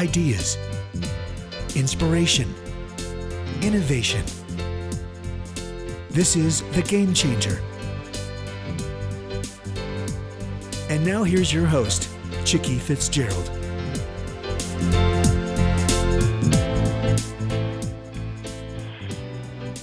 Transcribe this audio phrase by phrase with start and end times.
[0.00, 0.56] ideas,
[1.76, 2.48] inspiration,
[3.60, 4.24] innovation.
[6.08, 7.60] This is The Game Changer.
[10.88, 12.08] And now here's your host,
[12.46, 13.50] Chicke Fitzgerald.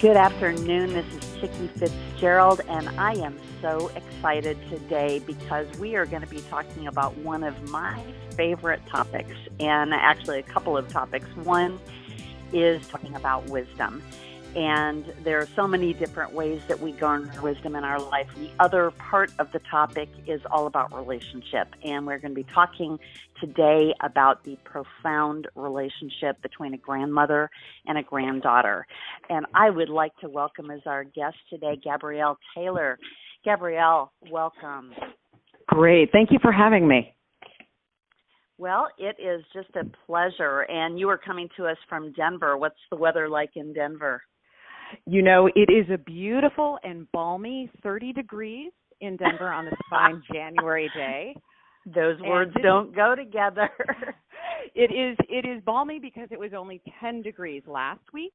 [0.02, 0.94] Good afternoon.
[0.94, 6.28] This is Chicke Fitzgerald, and I am so excited today because we are going to
[6.28, 8.02] be talking about one of my
[8.32, 11.28] favorite topics, and actually a couple of topics.
[11.38, 11.80] One
[12.54, 14.02] is talking about wisdom.
[14.56, 18.28] And there are so many different ways that we garner wisdom in our life.
[18.38, 21.76] The other part of the topic is all about relationship.
[21.84, 22.98] And we're going to be talking
[23.40, 27.52] today about the profound relationship between a grandmother
[27.86, 28.88] and a granddaughter.
[29.30, 32.98] And I would like to welcome as our guest today Gabrielle Taylor.
[33.44, 34.92] Gabrielle, welcome.
[35.68, 36.10] Great.
[36.12, 37.14] Thank you for having me.
[38.58, 40.62] Well, it is just a pleasure.
[40.62, 42.58] And you are coming to us from Denver.
[42.58, 44.22] What's the weather like in Denver?
[45.06, 48.72] You know, it is a beautiful and balmy 30 degrees
[49.02, 51.36] in Denver on this fine January day.
[51.86, 53.70] Those words don't go together.
[54.76, 58.34] it is it is balmy because it was only 10 degrees last week.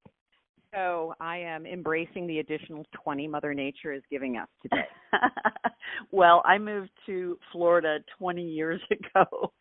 [0.74, 4.88] So I am embracing the additional 20 Mother Nature is giving us today.
[6.10, 9.52] well, I moved to Florida 20 years ago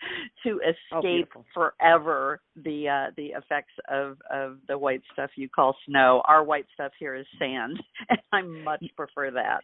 [0.43, 0.61] to
[0.93, 1.45] Oh, escape beautiful.
[1.53, 6.21] forever the uh the effects of of the white stuff you call snow.
[6.25, 7.77] Our white stuff here is sand,
[8.09, 9.63] and I much prefer that.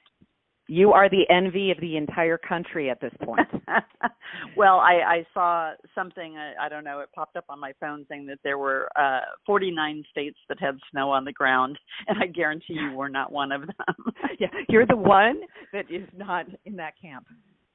[0.70, 3.48] You are the envy of the entire country at this point.
[4.58, 6.38] well, I, I saw something.
[6.38, 7.00] I, I don't know.
[7.00, 10.78] It popped up on my phone saying that there were uh 49 states that had
[10.92, 13.76] snow on the ground, and I guarantee you we're not one of them.
[14.40, 15.42] yeah, you're the one
[15.74, 17.26] that is not in that camp.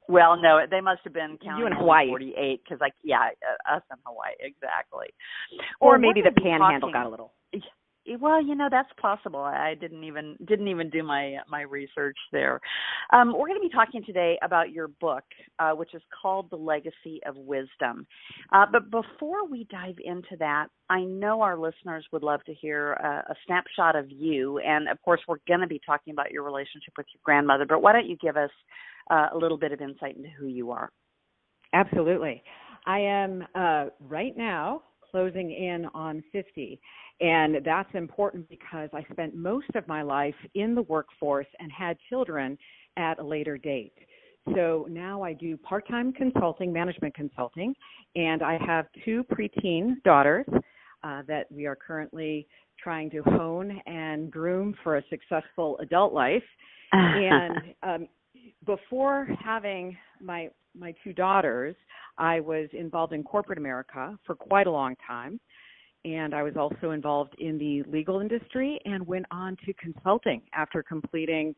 [0.09, 2.09] well, no, they must have been counting You in Hawaii.
[2.09, 3.31] 48 because, like, yeah,
[3.71, 5.07] uh, us in Hawaii, exactly.
[5.81, 7.33] Or Well, maybe the panhandle talking- got a little.
[8.19, 9.41] Well, you know that's possible.
[9.41, 12.61] I didn't even didn't even do my my research there.
[13.13, 15.23] Um, we're going to be talking today about your book,
[15.61, 18.07] uh, which is called "The Legacy of Wisdom."
[18.53, 22.95] Uh, but before we dive into that, I know our listeners would love to hear
[22.95, 26.43] a, a snapshot of you, and of course, we're going to be talking about your
[26.43, 27.67] relationship with your grandmother.
[27.69, 28.51] But why don't you give us
[29.11, 30.91] uh, a little bit of insight into who you are?
[31.73, 32.43] Absolutely.
[32.85, 34.83] I am uh, right now
[35.13, 36.81] closing in on 50.
[37.21, 41.97] And that's important because I spent most of my life in the workforce and had
[42.09, 42.59] children
[42.97, 43.95] at a later date.
[44.55, 47.75] So now I do part time consulting, management consulting,
[48.17, 50.47] and I have two preteen daughters
[51.05, 52.49] uh, that we are currently
[52.83, 56.43] trying to hone and groom for a successful adult life.
[56.93, 57.53] and
[57.83, 58.09] um,
[58.67, 61.77] before having my my two daughters,
[62.17, 65.39] I was involved in corporate America for quite a long time,
[66.05, 70.83] and I was also involved in the legal industry and went on to consulting after
[70.83, 71.55] completing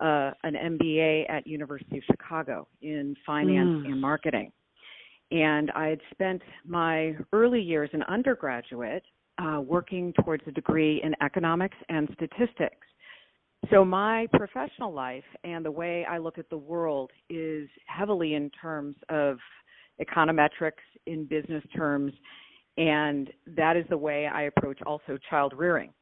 [0.00, 3.92] uh, an MBA at University of Chicago in finance Mm.
[3.92, 4.50] and marketing.
[5.30, 9.04] And I had spent my early years an undergraduate
[9.38, 12.86] uh, working towards a degree in economics and statistics.
[13.70, 18.50] So my professional life and the way I look at the world is heavily in
[18.50, 19.38] terms of
[20.00, 22.12] econometrics in business terms
[22.76, 25.92] and that is the way I approach also child rearing.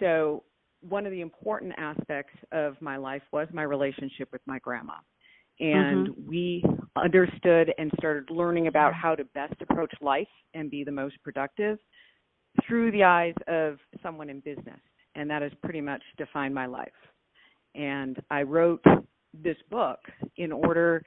[0.00, 0.44] So
[0.80, 4.94] one of the important aspects of my life was my relationship with my grandma.
[5.60, 6.28] And mm-hmm.
[6.28, 6.64] we
[6.96, 11.78] understood and started learning about how to best approach life and be the most productive
[12.66, 14.80] through the eyes of someone in business
[15.14, 16.88] and that has pretty much defined my life.
[17.74, 18.82] And I wrote
[19.32, 19.98] this book
[20.36, 21.02] in order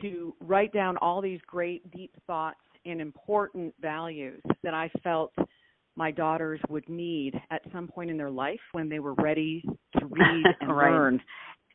[0.00, 5.32] to write down all these great deep thoughts and important values that I felt
[5.96, 9.62] my daughters would need at some point in their life when they were ready
[9.98, 10.92] to read and Right.
[10.92, 11.20] learn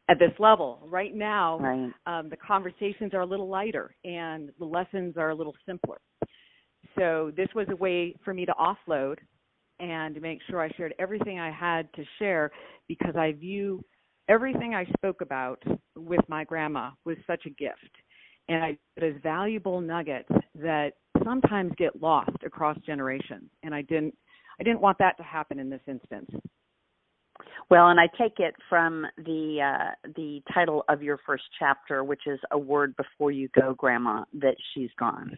[0.09, 0.79] at this level.
[0.85, 1.91] Right now, right.
[2.05, 5.99] um, the conversations are a little lighter and the lessons are a little simpler.
[6.97, 9.17] So this was a way for me to offload
[9.79, 12.51] and make sure I shared everything I had to share
[12.87, 13.83] because I view
[14.29, 15.61] everything I spoke about
[15.95, 17.91] with my grandma was such a gift.
[18.47, 20.91] And I as valuable nuggets that
[21.23, 23.49] sometimes get lost across generations.
[23.63, 24.15] And I didn't
[24.59, 26.29] I didn't want that to happen in this instance.
[27.69, 32.21] Well, and I take it from the uh, the title of your first chapter, which
[32.27, 35.35] is "A Word Before You Go, Grandma," that she's gone.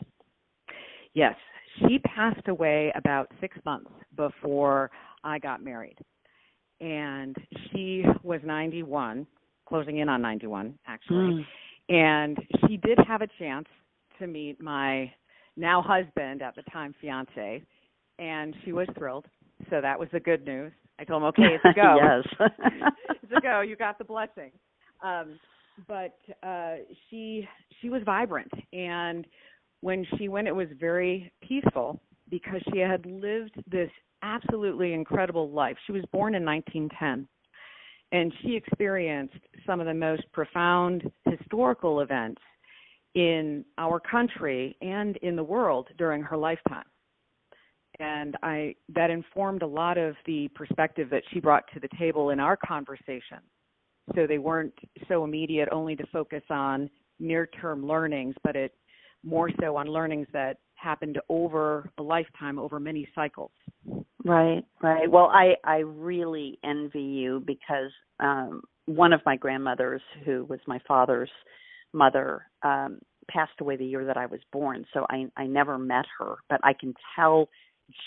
[1.13, 1.35] Yes,
[1.80, 4.91] she passed away about six months before
[5.24, 5.97] I got married,
[6.81, 7.36] and
[7.71, 9.25] she was 91,
[9.68, 11.15] closing in on 91 actually.
[11.18, 11.45] Mm.
[11.89, 12.38] And
[12.68, 13.68] she did have a chance
[14.19, 15.12] to meet my
[15.55, 17.63] now husband at the time fiance,
[18.19, 19.25] and she was thrilled.
[19.69, 20.71] So that was the good news.
[21.00, 21.97] I told him, okay, it's a go.
[22.01, 22.50] yes,
[23.23, 23.61] it's a go.
[23.61, 24.51] You got the blessing.
[25.03, 25.39] Um,
[25.88, 26.75] but uh,
[27.09, 27.47] she
[27.81, 29.25] she was vibrant, and
[29.81, 33.89] when she went, it was very peaceful because she had lived this
[34.21, 35.75] absolutely incredible life.
[35.85, 37.27] She was born in 1910
[38.13, 39.35] and she experienced
[39.65, 42.41] some of the most profound historical events
[43.15, 46.86] in our country and in the world during her lifetime.
[48.00, 52.31] And i that informed a lot of the perspective that she brought to the table
[52.31, 53.39] in our conversation.
[54.15, 54.74] So they weren't
[55.07, 56.89] so immediate only to focus on
[57.19, 58.74] near term learnings but it
[59.24, 63.51] more so on learnings that happened over a lifetime over many cycles.
[64.25, 65.10] Right right.
[65.10, 70.80] Well i i really envy you because um one of my grandmothers who was my
[70.88, 71.30] father's
[71.93, 72.99] mother um
[73.29, 76.59] passed away the year that i was born so i i never met her but
[76.63, 77.47] i can tell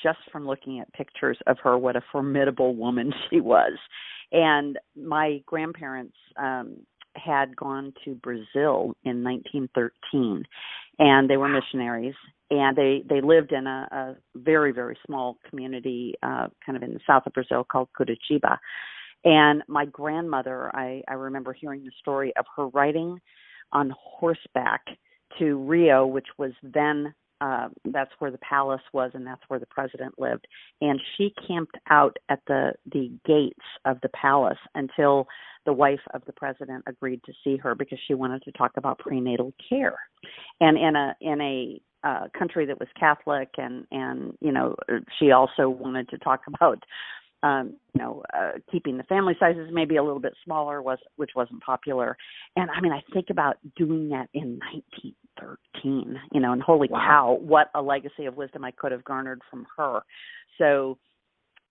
[0.03, 3.73] just from looking at pictures of her what a formidable woman she was.
[4.33, 6.77] And my grandparents um
[7.17, 10.45] had gone to Brazil in 1913
[10.99, 12.15] and they were missionaries
[12.51, 16.93] and they they lived in a, a very very small community uh kind of in
[16.93, 18.59] the south of Brazil called Curitiba.
[19.25, 23.19] And my grandmother I I remember hearing the story of her riding
[23.73, 24.83] on horseback
[25.39, 29.67] to Rio which was then uh, that's where the palace was and that's where the
[29.67, 30.47] president lived.
[30.81, 35.27] And she camped out at the the gates of the palace until
[35.67, 38.99] the wife of the president agreed to see her because she wanted to talk about
[38.99, 39.97] prenatal care.
[40.61, 44.77] And in a in a uh, country that was catholic and and you know
[45.19, 46.83] she also wanted to talk about
[47.43, 51.31] um you know uh, keeping the family sizes maybe a little bit smaller was which
[51.37, 52.17] wasn't popular
[52.57, 54.59] and i mean i think about doing that in
[55.39, 56.99] 1913 you know and holy wow.
[56.99, 60.01] cow what a legacy of wisdom i could have garnered from her
[60.59, 60.99] so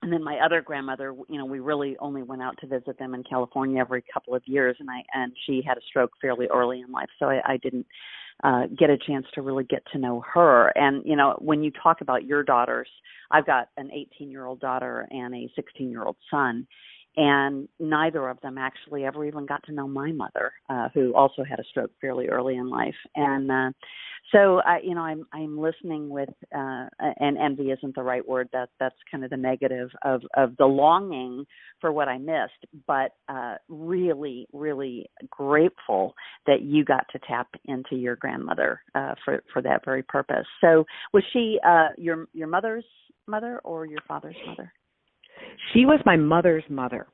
[0.06, 3.16] and then my other grandmother you know we really only went out to visit them
[3.16, 6.82] in california every couple of years and i and she had a stroke fairly early
[6.82, 7.88] in life so i, I didn't
[8.44, 10.68] uh get a chance to really get to know her.
[10.78, 12.88] And you know when you talk about your daughters
[13.32, 16.68] i've got an 18 year old daughter and a 16 year old son
[17.18, 21.44] and neither of them actually ever even got to know my mother uh who also
[21.44, 22.96] had a stroke fairly early in life.
[23.16, 23.72] And uh
[24.32, 28.50] so i you know i'm i'm listening with uh and envy isn't the right word.
[28.54, 31.46] That that's kind of the negative of of the longing
[31.80, 32.66] for what i missed.
[32.88, 36.16] But uh really really grateful
[36.48, 40.46] that you got to tap into your grandmother uh for for that very purpose.
[40.62, 42.86] So was she uh your your mother's
[43.28, 44.72] mother or your father's mother
[45.74, 47.08] she was my mother's mother,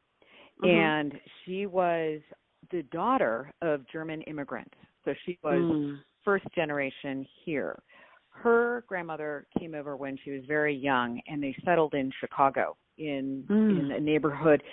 [0.61, 0.69] Mhm.
[0.69, 2.21] and she was
[2.69, 4.75] the daughter of German immigrants.
[5.03, 6.03] So she was Mm.
[6.23, 7.81] first generation here.
[8.29, 13.43] Her grandmother came over when she was very young, and they settled in Chicago in
[13.49, 13.79] Mm.
[13.79, 14.63] in a neighborhood.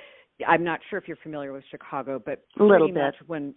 [0.47, 3.29] I'm not sure if you're familiar with Chicago, but A little pretty much bit.
[3.29, 3.55] when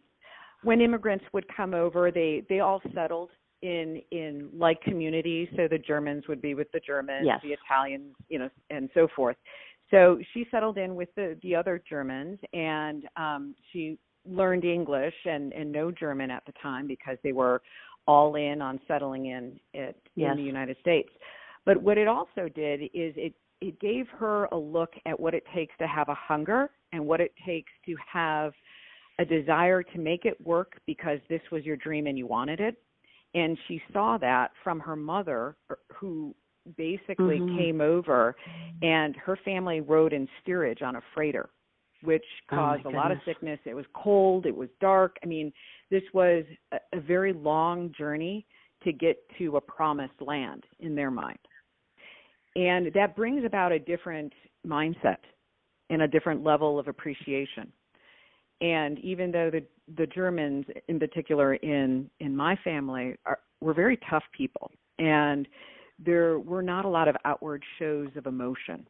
[0.63, 3.31] when immigrants would come over, they they all settled
[3.61, 5.49] in in like communities.
[5.55, 7.41] So the Germans would be with the Germans, Yes.
[7.41, 9.37] the Italians, you know, and so forth.
[9.91, 15.53] So she settled in with the the other Germans, and um, she learned English and
[15.53, 17.61] and no German at the time because they were
[18.07, 20.31] all in on settling in it Yes.
[20.31, 21.09] in the United States.
[21.65, 25.43] But what it also did is it it gave her a look at what it
[25.53, 28.53] takes to have a hunger and what it takes to have
[29.19, 32.75] a desire to make it work because this was your dream and you wanted it.
[33.35, 36.35] And she saw that from her mother, er, who
[36.77, 37.55] basically Mhm.
[37.55, 38.35] came over
[38.81, 41.49] and her family rode in steerage on a freighter,
[42.03, 43.59] which Oh, caused a lot of sickness.
[43.65, 45.17] It was cold, it was dark.
[45.23, 45.51] I mean,
[45.89, 48.45] this was a, a very long journey
[48.83, 51.37] to get to a promised land in their mind.
[52.55, 54.33] And that brings about a different
[54.65, 55.17] mindset
[55.89, 57.71] and a different level of appreciation.
[58.61, 59.63] And even though the
[59.97, 65.47] the Germans in particular in in my family are were very tough people and
[66.03, 68.85] there were not a lot of outward shows of emotion.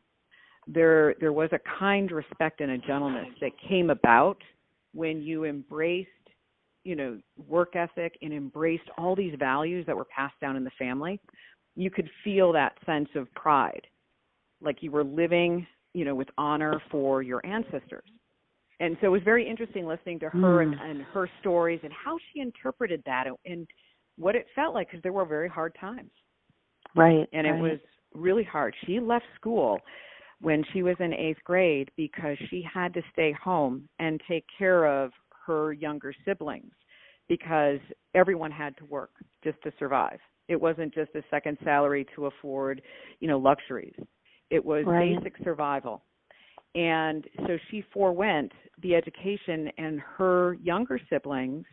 [0.67, 4.37] There there was a kind respect and a gentleness that came about
[4.93, 6.09] when you embraced,
[6.83, 10.71] you know, work ethic and embraced all these values that were passed down in the
[10.77, 11.19] family.
[11.75, 13.87] You could feel that sense of pride.
[14.61, 18.05] Like you were living, you know, with honor for your ancestors.
[18.79, 20.81] And so it was very interesting listening to her and, Mm.
[20.81, 23.67] and her stories and how she interpreted that and, and
[24.17, 26.11] what it felt like because there were very hard times
[26.95, 27.61] right and it right.
[27.61, 27.79] was
[28.13, 28.75] really hard.
[28.85, 29.79] She left school
[30.41, 34.85] when she was in eighth grade because she had to stay home and take care
[34.85, 35.11] of
[35.45, 36.71] her younger siblings
[37.29, 37.79] because
[38.15, 39.11] everyone had to work
[39.43, 40.19] just to survive.
[40.47, 42.81] It wasn't just a second salary to afford,
[43.19, 43.95] you know, luxuries.
[44.49, 45.17] It was right.
[45.17, 46.03] basic survival.
[46.75, 51.65] And so she forewent the education, and her younger siblings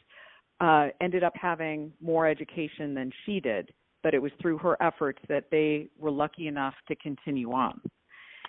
[0.60, 3.72] uh, ended up having more education than she did.
[4.02, 7.80] But it was through her efforts that they were lucky enough to continue on.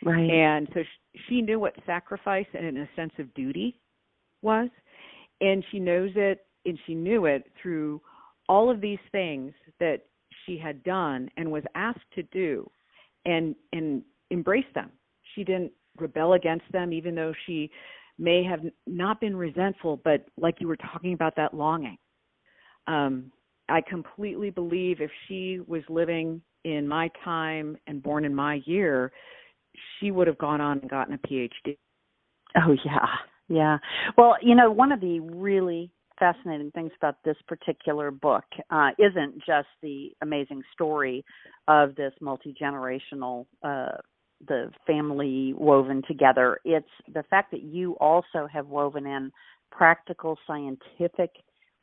[0.03, 0.29] Right.
[0.29, 3.79] And so she, she knew what sacrifice and in a sense of duty
[4.41, 4.69] was,
[5.41, 8.01] and she knows it, and she knew it through
[8.47, 10.01] all of these things that
[10.45, 12.69] she had done and was asked to do,
[13.25, 14.91] and and embrace them.
[15.35, 17.69] She didn't rebel against them, even though she
[18.17, 21.97] may have not been resentful, but like you were talking about that longing.
[22.87, 23.31] Um,
[23.69, 29.11] I completely believe if she was living in my time and born in my year,
[29.99, 31.77] she would have gone on and gotten a PhD.
[32.55, 33.05] Oh yeah,
[33.47, 33.77] yeah.
[34.17, 39.35] Well, you know, one of the really fascinating things about this particular book uh, isn't
[39.45, 41.23] just the amazing story
[41.67, 43.97] of this multi generational uh,
[44.47, 46.59] the family woven together.
[46.63, 49.31] It's the fact that you also have woven in
[49.71, 51.31] practical scientific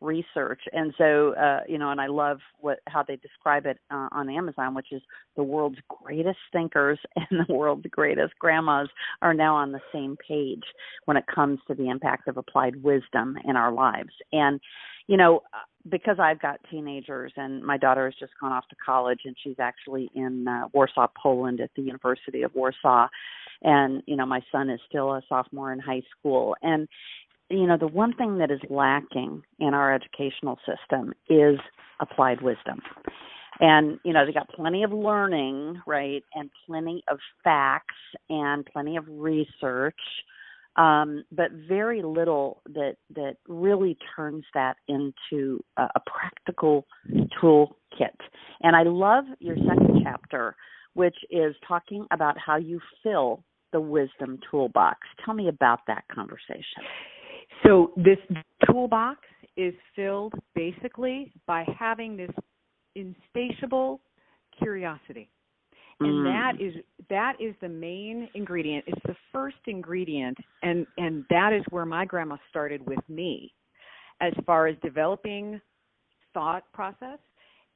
[0.00, 0.60] research.
[0.72, 4.28] And so uh you know and i love what how they describe it uh, on
[4.28, 5.02] amazon which is
[5.36, 8.88] the world's greatest thinkers and the world's greatest grandmas
[9.22, 10.64] are now on the same page
[11.04, 14.12] when it comes to the impact of applied wisdom in our lives.
[14.32, 14.60] And
[15.06, 18.76] you know uh, because i've got teenagers and my daughter has just gone off to
[18.84, 23.06] college and she's actually in uh, warsaw poland at the university of warsaw.
[23.62, 26.56] And you know my son is still a sophomore in high school.
[26.62, 26.88] And
[27.50, 31.58] you know the one thing that is lacking in our educational system is
[32.00, 32.80] applied wisdom.
[33.60, 37.94] And you know they got plenty of learning right and plenty of facts
[38.28, 40.00] and plenty of research
[40.76, 46.86] um, but very little that that really turns that into a, a practical
[47.40, 48.16] toolkit.
[48.62, 50.54] And i love your second chapter
[50.94, 55.00] which is talking about how you fill the wisdom toolbox.
[55.24, 56.82] Tell me about that conversation
[57.64, 58.18] so this
[58.70, 59.20] toolbox
[59.56, 62.30] is filled basically by having this
[62.94, 64.00] insatiable
[64.58, 65.28] curiosity.
[66.00, 66.24] And mm.
[66.24, 66.74] that is
[67.08, 68.84] that is the main ingredient.
[68.86, 73.54] It's the first ingredient and and that is where my grandma started with me
[74.20, 75.60] as far as developing
[76.34, 77.18] thought process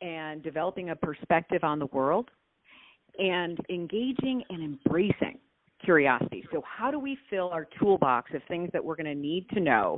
[0.03, 2.29] and developing a perspective on the world
[3.19, 5.39] and engaging and embracing
[5.85, 6.45] curiosity.
[6.53, 9.61] So, how do we fill our toolbox of things that we're going to need to
[9.61, 9.97] know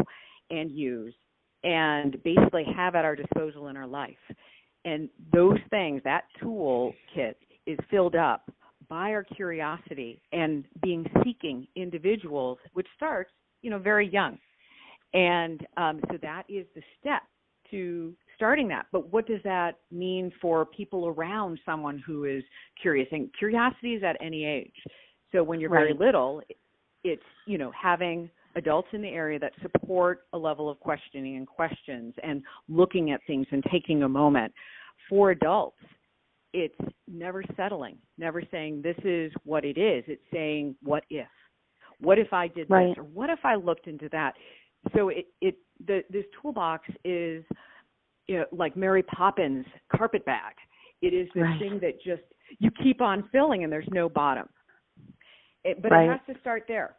[0.50, 1.14] and use
[1.64, 4.16] and basically have at our disposal in our life?
[4.84, 8.50] And those things, that tool kit is filled up
[8.88, 13.30] by our curiosity and being seeking individuals, which starts,
[13.62, 14.38] you know, very young.
[15.14, 17.22] And um, so that is the step
[17.70, 18.86] to starting that.
[18.92, 22.42] But what does that mean for people around someone who is
[22.80, 23.08] curious?
[23.12, 24.74] And curiosity is at any age.
[25.32, 25.80] So when you're right.
[25.80, 26.42] very little,
[27.04, 31.46] it's you know having adults in the area that support a level of questioning and
[31.46, 34.52] questions and looking at things and taking a moment.
[35.08, 35.78] For adults,
[36.52, 40.04] it's never settling, never saying this is what it is.
[40.06, 41.26] It's saying what if?
[41.98, 42.88] What if I did right.
[42.88, 44.34] this or what if I looked into that?
[44.94, 47.44] So it it the this toolbox is
[48.26, 50.54] you know like Mary Poppins carpet bag.
[51.00, 51.58] It is this right.
[51.58, 52.22] thing that just
[52.58, 54.48] you keep on filling and there's no bottom.
[55.64, 56.04] It, but right.
[56.04, 56.96] it has to start there.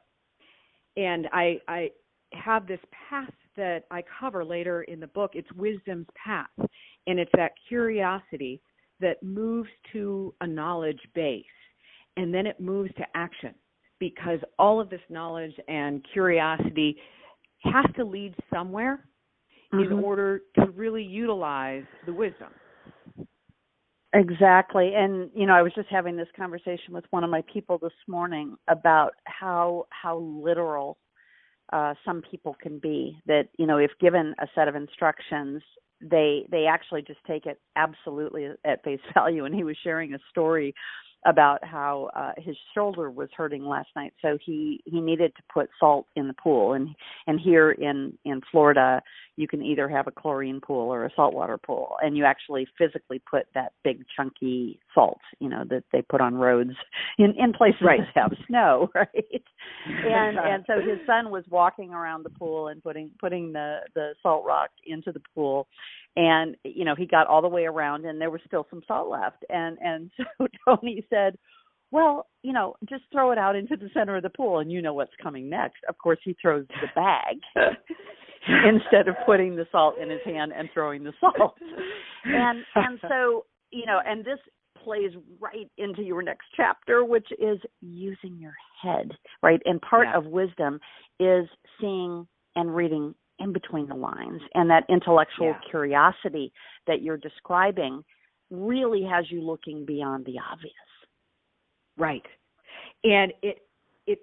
[0.95, 1.89] And I I
[2.33, 2.79] have this
[3.09, 5.31] path that I cover later in the book.
[5.33, 6.47] It's wisdom's path,
[7.07, 8.61] and it's that curiosity
[8.99, 11.45] that moves to a knowledge base,
[12.17, 13.53] and then it moves to action
[13.99, 16.97] because all of this knowledge and curiosity
[17.63, 19.05] has to lead somewhere
[19.73, 19.91] mm-hmm.
[19.91, 22.49] in order to really utilize the wisdom.
[24.13, 24.93] Exactly.
[24.95, 27.91] And you know, I was just having this conversation with one of my people this
[28.07, 30.97] morning about how how literal
[31.73, 35.63] uh some people can be that, you know, if given a set of instructions,
[36.01, 40.19] they they actually just take it absolutely at face value and he was sharing a
[40.31, 40.73] story
[41.25, 44.13] about how uh, his shoulder was hurting last night.
[44.21, 46.73] So he he needed to put salt in the pool.
[46.73, 46.89] And
[47.27, 49.01] and here in in Florida
[49.35, 51.95] you can either have a chlorine pool or a saltwater pool.
[52.01, 56.35] And you actually physically put that big chunky salt you know that they put on
[56.35, 56.71] roads
[57.17, 57.99] in in places right.
[58.15, 59.43] that have snow right
[59.87, 64.13] and and so his son was walking around the pool and putting putting the the
[64.21, 65.67] salt rock into the pool
[66.15, 69.09] and you know he got all the way around and there was still some salt
[69.09, 71.37] left and and so tony said
[71.91, 74.81] well you know just throw it out into the center of the pool and you
[74.81, 77.37] know what's coming next of course he throws the bag
[78.47, 81.57] instead of putting the salt in his hand and throwing the salt.
[82.25, 84.39] And and so, you know, and this
[84.83, 89.11] plays right into your next chapter, which is using your head,
[89.41, 89.61] right?
[89.65, 90.17] And part yeah.
[90.17, 90.79] of wisdom
[91.19, 91.47] is
[91.79, 94.41] seeing and reading in between the lines.
[94.53, 95.69] And that intellectual yeah.
[95.69, 96.51] curiosity
[96.87, 98.03] that you're describing
[98.51, 100.73] really has you looking beyond the obvious.
[101.97, 102.25] Right.
[103.03, 103.59] And it
[104.07, 104.19] it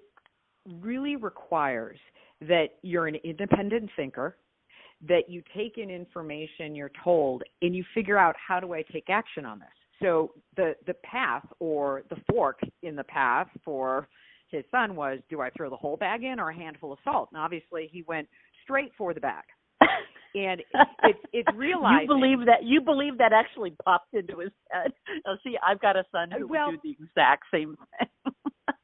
[0.81, 1.97] really requires
[2.41, 4.37] that you're an independent thinker,
[5.07, 9.09] that you take in information you're told and you figure out how do I take
[9.09, 9.67] action on this.
[10.01, 14.07] So the the path or the fork in the path for
[14.49, 17.29] his son was do I throw the whole bag in or a handful of salt?
[17.31, 18.27] And obviously he went
[18.63, 19.43] straight for the bag.
[20.35, 20.61] and
[21.03, 24.91] it's it's realizing you believe that you believe that actually popped into his head.
[25.25, 28.07] Now, see, I've got a son who well, would do the exact same thing.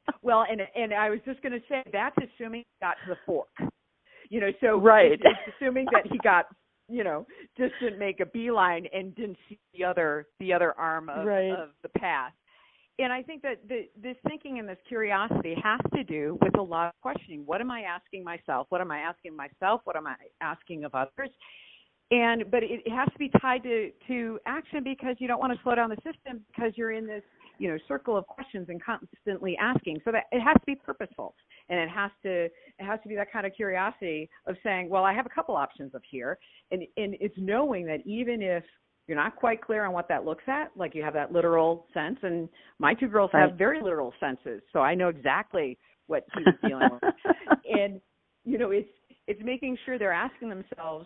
[0.22, 3.18] well, and and I was just going to say that's assuming he got to the
[3.26, 3.50] fork.
[4.30, 5.14] You know, so right.
[5.14, 6.46] it's, it's assuming that he got
[6.90, 7.26] you know
[7.58, 11.52] just didn't make a beeline and didn't see the other the other arm of, right.
[11.52, 12.34] of the path
[13.00, 16.62] and I think that the, this thinking and this curiosity has to do with a
[16.62, 17.44] lot of questioning.
[17.46, 18.68] What am I asking myself?
[18.70, 19.82] What am I asking myself?
[19.84, 21.30] What am I asking of others?
[22.10, 25.54] And but it, it has to be tied to to action because you don't want
[25.54, 27.24] to slow down the system because you're in this
[27.60, 30.00] you know circle of questions and constantly asking.
[30.06, 31.36] So that it has to be purposeful
[31.70, 35.04] and it has to it has to be that kind of curiosity of saying, well,
[35.04, 36.38] I have a couple options of here,
[36.72, 38.64] and and it's knowing that even if
[39.08, 42.18] you're not quite clear on what that looks at, like you have that literal sense.
[42.24, 46.56] And my two girls have very literal senses, so I know exactly what he was
[46.66, 47.14] dealing with.
[47.70, 48.00] And
[48.46, 48.90] you know, it's
[49.28, 51.06] it's making sure they're asking themselves,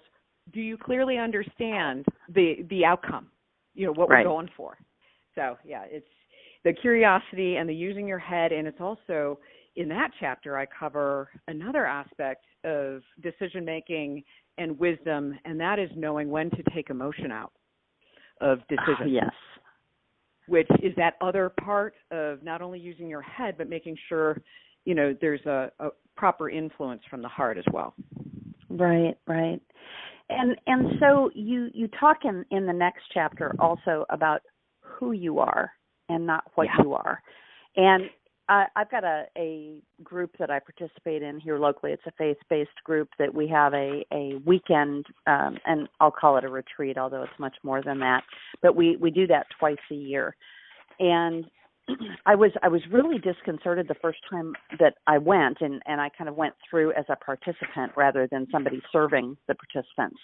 [0.53, 3.27] do you clearly understand the the outcome?
[3.73, 4.25] You know what right.
[4.25, 4.77] we're going for.
[5.35, 6.05] So yeah, it's
[6.63, 9.39] the curiosity and the using your head, and it's also
[9.75, 14.23] in that chapter I cover another aspect of decision making
[14.57, 17.53] and wisdom, and that is knowing when to take emotion out
[18.41, 19.09] of ah, decision.
[19.09, 19.31] yes.
[20.47, 24.41] Which is that other part of not only using your head, but making sure,
[24.85, 27.93] you know, there's a, a proper influence from the heart as well.
[28.69, 29.61] Right, right.
[30.29, 34.41] And and so you you talk in in the next chapter also about
[34.79, 35.71] who you are
[36.09, 36.83] and not what yeah.
[36.83, 37.21] you are.
[37.75, 38.03] And
[38.51, 41.93] I, I've got a, a group that I participate in here locally.
[41.93, 46.35] It's a faith based group that we have a, a weekend, um, and I'll call
[46.37, 48.23] it a retreat, although it's much more than that.
[48.61, 50.35] But we, we do that twice a year.
[50.99, 51.45] And
[52.25, 56.09] I was I was really disconcerted the first time that I went, and and I
[56.09, 60.19] kind of went through as a participant rather than somebody serving the participants.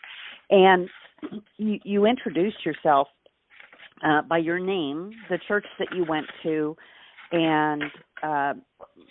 [0.49, 0.89] And
[1.57, 3.07] you you introduced yourself
[4.05, 6.75] uh, by your name, the church that you went to,
[7.31, 7.83] and
[8.23, 8.53] uh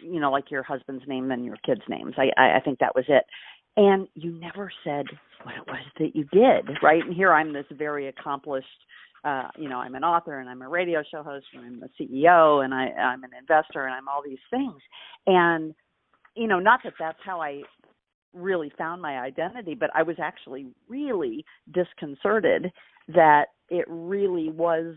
[0.02, 2.14] you know like your husband's name and your kids names.
[2.16, 3.24] I i, I think that was it.
[3.76, 5.06] And you never said
[5.42, 7.02] what it was that you did right?
[7.04, 8.66] And here i'm this very accomplished
[9.24, 12.02] uh you know i'm an author and i'm a radio show host and i'm a
[12.02, 14.80] ceo and i i'm an investor and i'm all these things.
[15.26, 15.74] And
[16.36, 17.62] you know not that that's how i
[18.34, 22.70] really found my identity but i was actually really disconcerted
[23.08, 24.94] that it really was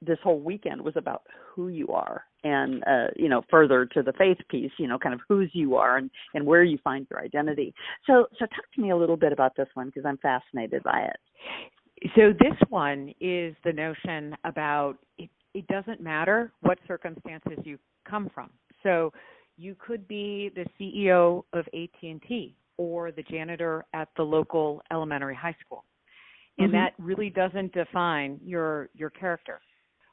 [0.00, 1.22] this whole weekend was about
[1.54, 5.14] who you are and uh you know further to the faith piece you know kind
[5.14, 7.74] of whose you are and and where you find your identity.
[8.06, 11.08] So so talk to me a little bit about this one because i'm fascinated by
[11.08, 11.16] it.
[12.14, 18.30] So this one is the notion about it, it doesn't matter what circumstances you come
[18.34, 18.50] from.
[18.82, 19.12] So
[19.56, 25.56] you could be the ceo of at&t or the janitor at the local elementary high
[25.64, 25.84] school.
[26.58, 26.76] And mm-hmm.
[26.76, 29.60] that really doesn't define your your character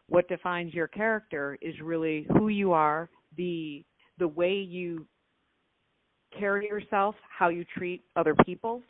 [0.07, 3.83] what defines your character is really who you are, the
[4.17, 5.05] the way you
[6.37, 8.81] carry yourself, how you treat other people.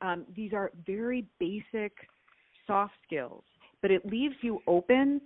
[0.00, 1.92] Um, these are very basic
[2.66, 3.44] soft skills,
[3.82, 5.20] but it leaves you open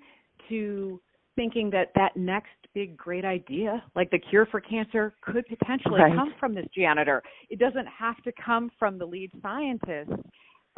[0.48, 1.00] to
[1.36, 6.14] thinking that that next big great idea, like the cure for cancer, could potentially right.
[6.14, 7.22] come from this janitor.
[7.48, 10.10] It doesn't have to come from the lead scientist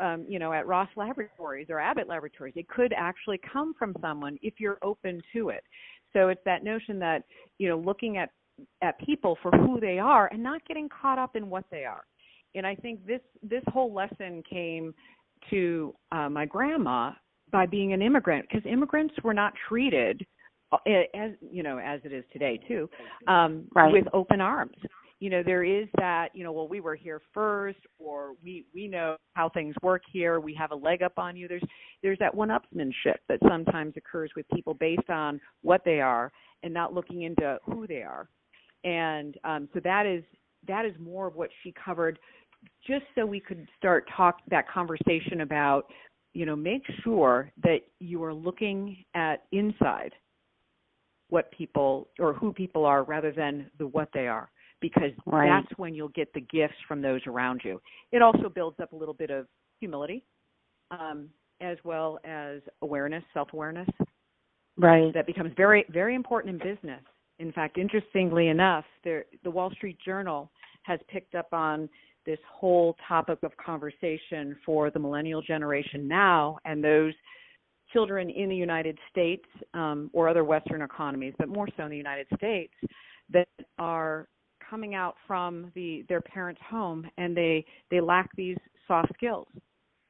[0.01, 2.55] um, you know, at Ross Laboratories or Abbott Laboratories.
[2.57, 5.63] It could actually come from someone if you're open to it.
[6.13, 7.23] So it's that notion that,
[7.59, 8.31] you know, looking at
[8.83, 12.05] at people for who they are and not getting caught up in what they are.
[12.55, 14.95] And I think this this whole lesson came
[15.51, 17.13] to uh, my grandma
[17.51, 20.25] by being an immigrant because immigrants were not treated
[20.73, 20.77] uh,
[21.15, 22.89] as you know as it is today too
[23.27, 23.93] um right.
[23.93, 24.77] with open arms
[25.21, 28.89] you know there is that you know well we were here first or we we
[28.89, 31.47] know how things work here we have a leg up on you.
[31.47, 31.63] There's
[32.03, 36.75] there's that one upsmanship that sometimes occurs with people based on what they are and
[36.75, 38.29] not looking into who they are.
[38.83, 40.25] And um so that is
[40.67, 42.19] that is more of what she covered
[42.87, 45.85] just so we could start talk that conversation about
[46.33, 50.13] you know make sure that you are looking at inside
[51.29, 55.49] what people or who people are rather than the what they are because right.
[55.49, 57.81] that's when you'll get the gifts from those around you.
[58.13, 59.47] It also builds up a little bit of
[59.79, 60.25] humility
[60.91, 61.29] um,
[61.61, 63.89] as well as awareness self-awareness.
[64.77, 65.13] Right.
[65.13, 67.03] That becomes very very important in business.
[67.39, 70.51] In fact interestingly enough there, the wall street journal
[70.83, 71.89] has picked up on
[72.27, 77.15] this whole topic of conversation for the millennial generation now and those
[77.93, 81.97] children in the United States um, or other Western economies, but more so in the
[81.97, 82.73] United States,
[83.33, 84.29] that are
[84.71, 88.57] coming out from the their parents' home and they they lack these
[88.87, 89.49] soft skills.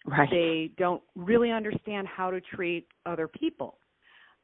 [0.07, 0.29] Right.
[0.31, 3.79] They don't really understand how to treat other people.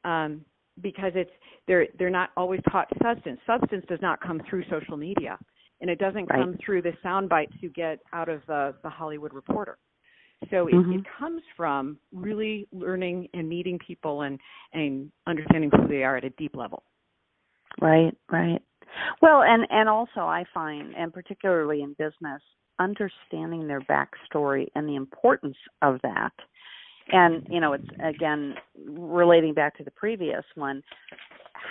[0.03, 0.45] Um,
[0.81, 1.31] because it's
[1.67, 3.39] they're they're not always taught substance.
[3.45, 5.37] Substance does not come through social media
[5.81, 6.39] and it doesn't right.
[6.39, 9.77] come through the sound bites you get out of the, the Hollywood Reporter.
[10.51, 10.99] So it, mm-hmm.
[10.99, 14.39] it comes from really learning and meeting people and
[14.73, 16.83] and understanding who they are at a deep level.
[17.81, 18.61] Right, right.
[19.21, 22.41] Well, and and also I find, and particularly in business,
[22.79, 26.31] understanding their backstory and the importance of that.
[27.09, 28.55] And you know, it's again
[28.89, 30.83] relating back to the previous one,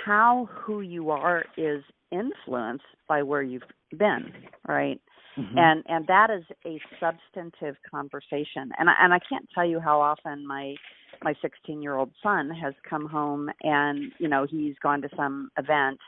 [0.05, 1.83] how who you are is
[2.13, 3.63] influenced by where you've
[3.99, 4.33] been,
[4.69, 5.01] right?
[5.39, 5.59] Mm-hmm.
[5.59, 8.71] And and that is a substantive conversation.
[8.79, 10.75] And I, and I can't tell you how often my
[11.23, 15.51] my 16 year old son has come home and you know he's gone to some
[15.59, 15.99] event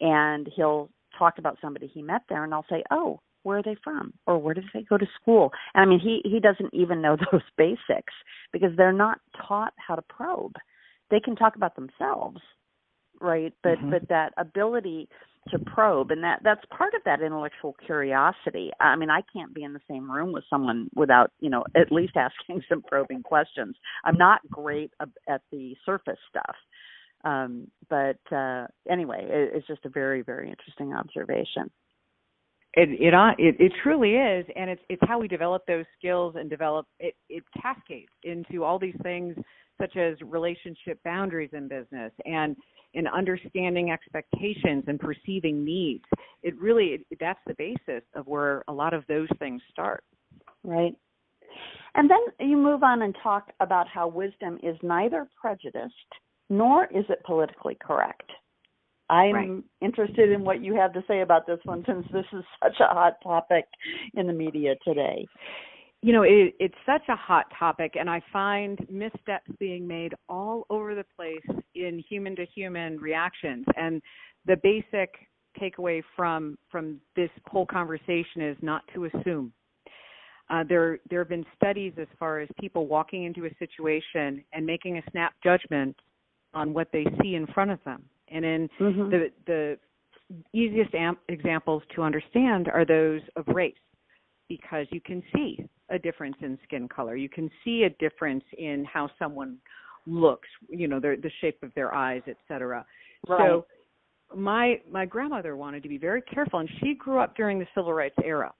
[0.00, 3.76] and he'll talk about somebody he met there and I'll say, "Oh, where are they
[3.82, 7.02] from or where did they go to school?" And I mean, he he doesn't even
[7.02, 8.14] know those basics
[8.52, 10.54] because they're not taught how to probe.
[11.10, 12.40] They can talk about themselves,
[13.20, 13.52] right?
[13.62, 13.90] But mm-hmm.
[13.90, 15.08] but that ability
[15.48, 19.64] to probe and that that's part of that intellectual curiosity i mean i can't be
[19.64, 23.74] in the same room with someone without you know at least asking some probing questions
[24.04, 24.92] i'm not great
[25.28, 26.54] at the surface stuff
[27.24, 31.70] um but uh anyway it, it's just a very very interesting observation
[32.74, 36.50] it it it it truly is and it's it's how we develop those skills and
[36.50, 39.34] develop it it cascades into all these things
[39.80, 42.56] such as relationship boundaries in business and
[42.94, 46.04] in understanding expectations and perceiving needs.
[46.42, 50.04] It really that's the basis of where a lot of those things start.
[50.64, 50.94] Right.
[51.94, 55.94] And then you move on and talk about how wisdom is neither prejudiced
[56.48, 58.30] nor is it politically correct.
[59.08, 59.64] I'm right.
[59.80, 62.92] interested in what you have to say about this one since this is such a
[62.92, 63.64] hot topic
[64.14, 65.26] in the media today
[66.02, 70.66] you know it, it's such a hot topic and i find missteps being made all
[70.70, 73.64] over the place in human to human reactions.
[73.76, 74.02] And
[74.46, 75.10] the basic
[75.60, 79.52] takeaway from from this whole conversation is not to assume.
[80.48, 84.64] Uh, there there have been studies as far as people walking into a situation and
[84.64, 85.96] making a snap judgment
[86.54, 88.02] on what they see in front of them.
[88.28, 89.10] And in mm-hmm.
[89.10, 89.78] the the
[90.52, 93.74] easiest am- examples to understand are those of race
[94.50, 97.14] because you can see a difference in skin color.
[97.14, 99.58] You can see a difference in how someone
[100.06, 102.84] looks, you know, their, the shape of their eyes, etc.
[103.28, 103.38] Right.
[103.38, 103.66] So
[104.36, 107.94] my my grandmother wanted to be very careful and she grew up during the civil
[107.94, 108.52] rights era.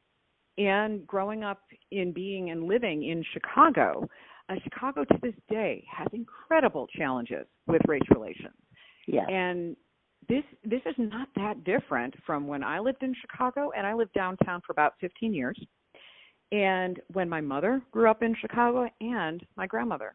[0.59, 4.09] And growing up in being and living in Chicago,
[4.49, 8.55] uh, Chicago to this day has incredible challenges with race relations.
[9.09, 9.27] Yeah.
[9.29, 9.77] And
[10.29, 14.13] this this is not that different from when I lived in Chicago and I lived
[14.13, 15.59] downtown for about 15 years
[16.53, 20.15] and when my mother grew up in Chicago and my grandmother.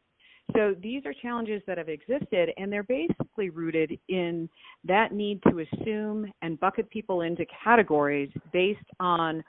[0.56, 4.48] So these are challenges that have existed, and they're basically rooted in
[4.84, 9.44] that need to assume and bucket people into categories based on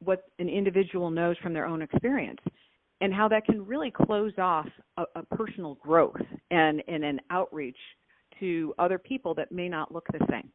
[0.00, 2.40] what an individual knows from their own experience
[3.00, 4.66] and how that can really close off
[4.96, 7.76] a, a personal growth and, and an outreach
[8.40, 10.48] to other people that may not look the same.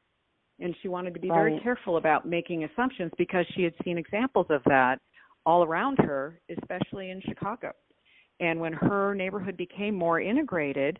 [0.59, 1.35] And she wanted to be right.
[1.35, 4.99] very careful about making assumptions because she had seen examples of that
[5.47, 7.71] all around her, especially in Chicago.
[8.41, 10.99] And when her neighborhood became more integrated,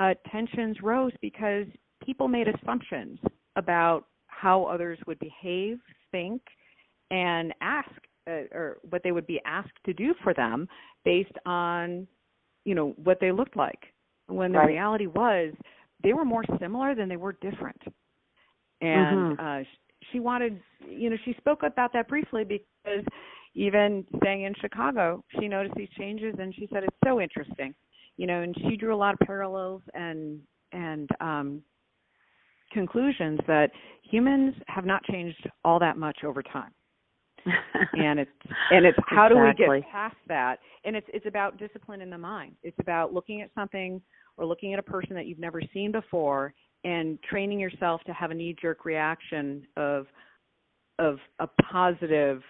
[0.00, 1.66] uh, tensions rose because
[2.04, 3.20] people made assumptions
[3.54, 5.78] about how others would behave,
[6.10, 6.42] think,
[7.12, 7.88] and ask,
[8.28, 10.66] uh, or what they would be asked to do for them
[11.04, 12.08] based on,
[12.64, 13.78] you know, what they looked like.
[14.26, 14.68] When the right.
[14.68, 15.54] reality was,
[16.02, 17.80] they were more similar than they were different.
[18.80, 19.46] And mm-hmm.
[19.46, 19.64] uh,
[20.10, 23.04] she wanted, you know, she spoke about that briefly because
[23.54, 27.74] even staying in Chicago, she noticed these changes and she said it's so interesting.
[28.16, 30.40] You know, and she drew a lot of parallels and
[30.72, 31.62] and um
[32.72, 33.70] conclusions that
[34.02, 36.72] humans have not changed all that much over time.
[37.92, 38.30] and it's
[38.70, 39.66] and it's how exactly.
[39.66, 40.58] do we get past that?
[40.84, 42.54] And it's it's about discipline in the mind.
[42.62, 44.00] It's about looking at something
[44.36, 48.30] or looking at a person that you've never seen before and training yourself to have
[48.30, 50.06] a knee jerk reaction of
[50.98, 52.42] of a positive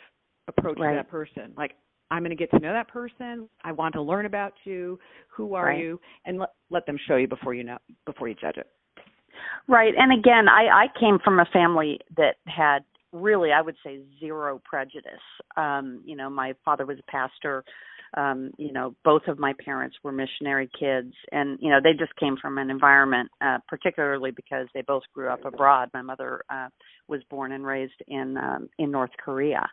[0.48, 0.94] approach right.
[0.94, 1.52] that person.
[1.56, 1.72] Like
[2.10, 3.48] I'm going to get to know that person.
[3.64, 4.98] I want to learn about you.
[5.28, 5.80] Who are right.
[5.80, 6.00] you?
[6.26, 8.68] And let let them show you before you know before you judge it.
[9.68, 9.94] Right.
[9.96, 12.80] And again, I I came from a family that had
[13.12, 15.12] really I would say zero prejudice.
[15.56, 17.64] Um, you know, my father was a pastor.
[18.16, 22.14] Um, you know, both of my parents were missionary kids and you know, they just
[22.14, 25.88] came from an environment uh particularly because they both grew up abroad.
[25.94, 26.68] My mother uh
[27.08, 29.68] was born and raised in um in North Korea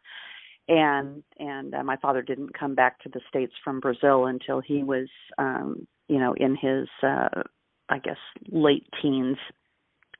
[0.67, 4.83] and and uh, my father didn't come back to the states from Brazil until he
[4.83, 7.41] was um you know in his uh
[7.89, 8.17] I guess
[8.49, 9.37] late teens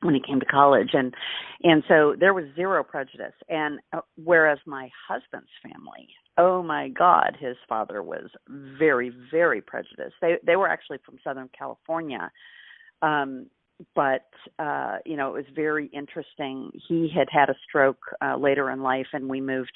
[0.02, 0.90] when he came to college.
[0.94, 1.14] And
[1.64, 3.34] and so there was zero prejudice.
[3.50, 10.16] And uh, whereas my husband's family oh my god his father was very very prejudiced.
[10.22, 12.32] They they were actually from southern california.
[13.02, 13.48] Um
[13.96, 16.72] but uh you know it was very interesting.
[16.88, 19.74] He had had a stroke uh later in life and we moved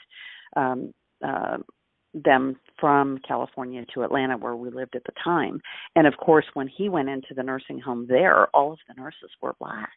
[0.55, 0.93] um
[1.25, 1.57] uh
[2.13, 5.59] them from California to Atlanta where we lived at the time.
[5.95, 9.31] And of course when he went into the nursing home there, all of the nurses
[9.41, 9.89] were black.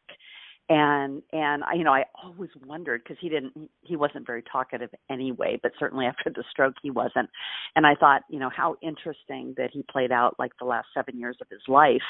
[0.68, 4.90] And and I you know I always wondered because he didn't he wasn't very talkative
[5.10, 7.30] anyway, but certainly after the stroke he wasn't.
[7.76, 11.18] And I thought, you know, how interesting that he played out like the last 7
[11.18, 12.02] years of his life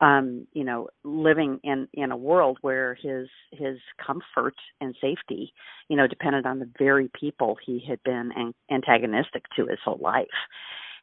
[0.00, 5.52] um you know living in in a world where his his comfort and safety
[5.88, 10.00] you know depended on the very people he had been an- antagonistic to his whole
[10.00, 10.26] life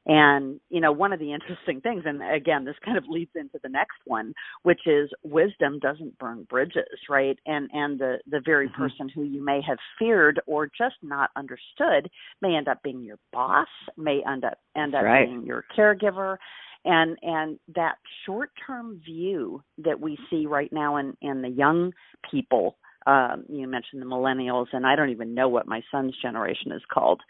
[0.07, 3.59] and you know one of the interesting things and again this kind of leads into
[3.61, 4.33] the next one
[4.63, 8.83] which is wisdom doesn't burn bridges right and and the the very mm-hmm.
[8.83, 12.09] person who you may have feared or just not understood
[12.41, 15.27] may end up being your boss may end up end up right.
[15.27, 16.37] being your caregiver
[16.85, 21.91] and and that short term view that we see right now in in the young
[22.29, 26.71] people um you mentioned the millennials and I don't even know what my son's generation
[26.71, 27.21] is called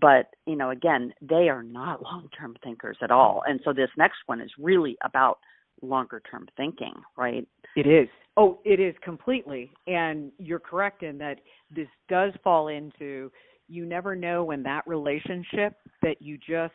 [0.00, 3.42] but you know again they are not long term thinkers at all.
[3.46, 5.38] And so this next one is really about
[5.80, 7.46] longer term thinking right?
[7.76, 8.08] It is.
[8.36, 9.72] Oh it is completely.
[9.86, 11.40] And you're correct in that
[11.74, 13.30] this does fall into
[13.68, 16.74] you never know when that relationship that you just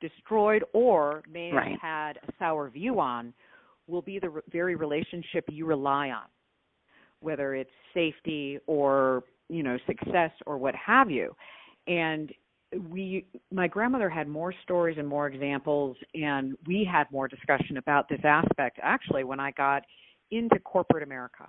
[0.00, 1.72] destroyed or may right.
[1.72, 3.32] have had a sour view on
[3.86, 6.24] will be the re- very relationship you rely on
[7.20, 11.34] whether it's safety or you know success or what have you
[11.86, 12.32] and
[12.90, 18.08] we my grandmother had more stories and more examples and we had more discussion about
[18.08, 19.82] this aspect actually when I got
[20.30, 21.46] into corporate America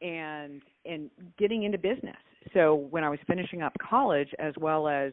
[0.00, 2.16] and and getting into business.
[2.54, 5.12] So when I was finishing up college as well as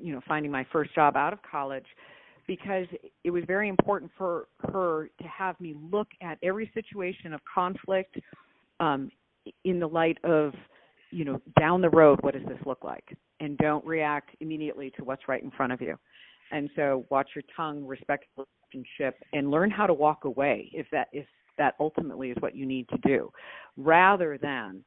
[0.00, 1.86] you know finding my first job out of college
[2.46, 2.86] because
[3.24, 8.16] it was very important for her to have me look at every situation of conflict
[8.80, 9.10] um
[9.64, 10.52] in the light of
[11.10, 13.16] you know down the road what does this look like?
[13.40, 15.96] And don't react immediately to what's right in front of you.
[16.52, 20.86] And so watch your tongue respect the relationship and learn how to walk away if
[20.92, 21.26] that if
[21.58, 23.30] that ultimately is what you need to do
[23.76, 24.82] rather than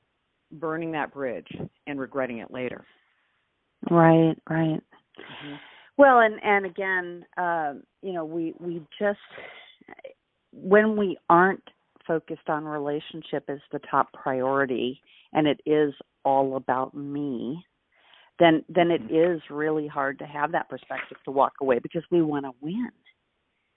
[0.53, 1.47] burning that bridge
[1.87, 2.85] and regretting it later
[3.91, 4.81] right right
[5.19, 5.55] mm-hmm.
[5.97, 9.19] well and and again um you know we we just
[10.51, 11.63] when we aren't
[12.07, 15.01] focused on relationship as the top priority
[15.33, 15.93] and it is
[16.23, 17.63] all about me
[18.39, 22.21] then then it is really hard to have that perspective to walk away because we
[22.21, 22.89] want to win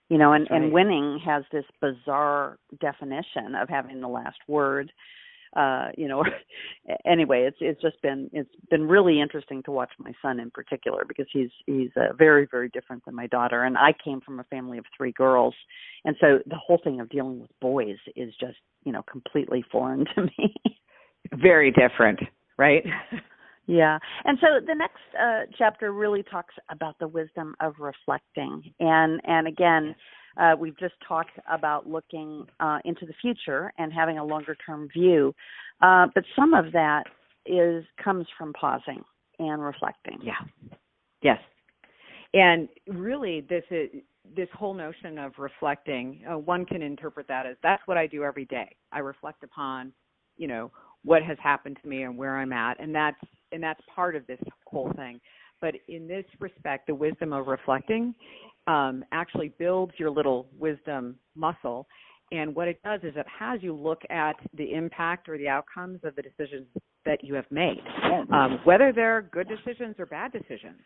[0.09, 0.61] you know and right.
[0.61, 4.91] and winning has this bizarre definition of having the last word
[5.55, 6.23] uh you know
[7.05, 11.03] anyway it's it's just been it's been really interesting to watch my son in particular
[11.07, 13.63] because he's he's uh, very very different than my daughter.
[13.63, 15.55] And I came from a family of three girls.
[16.05, 20.05] And so the whole thing of dealing with boys is just you know completely foreign
[20.15, 20.55] to me.
[21.33, 22.19] Very different
[22.59, 22.83] right?
[23.71, 23.99] Yeah.
[24.25, 28.63] And so the next uh chapter really talks about the wisdom of reflecting.
[28.79, 29.93] And and again
[30.39, 34.87] uh, we've just talked about looking uh, into the future and having a longer term
[34.93, 35.33] view,
[35.81, 37.03] uh, but some of that
[37.45, 39.03] is comes from pausing
[39.39, 40.19] and reflecting.
[40.23, 40.33] Yeah.
[41.21, 41.39] Yes.
[42.33, 43.89] And really, this is
[44.35, 46.21] this whole notion of reflecting.
[46.29, 48.75] Uh, one can interpret that as that's what I do every day.
[48.91, 49.91] I reflect upon,
[50.37, 50.71] you know,
[51.03, 53.17] what has happened to me and where I'm at, and that's
[53.51, 55.19] and that's part of this whole thing.
[55.61, 58.15] But in this respect, the wisdom of reflecting
[58.67, 61.87] um, actually builds your little wisdom muscle.
[62.31, 65.99] And what it does is it has you look at the impact or the outcomes
[66.03, 66.67] of the decisions
[67.05, 67.81] that you have made,
[68.31, 70.81] um, whether they're good decisions or bad decisions.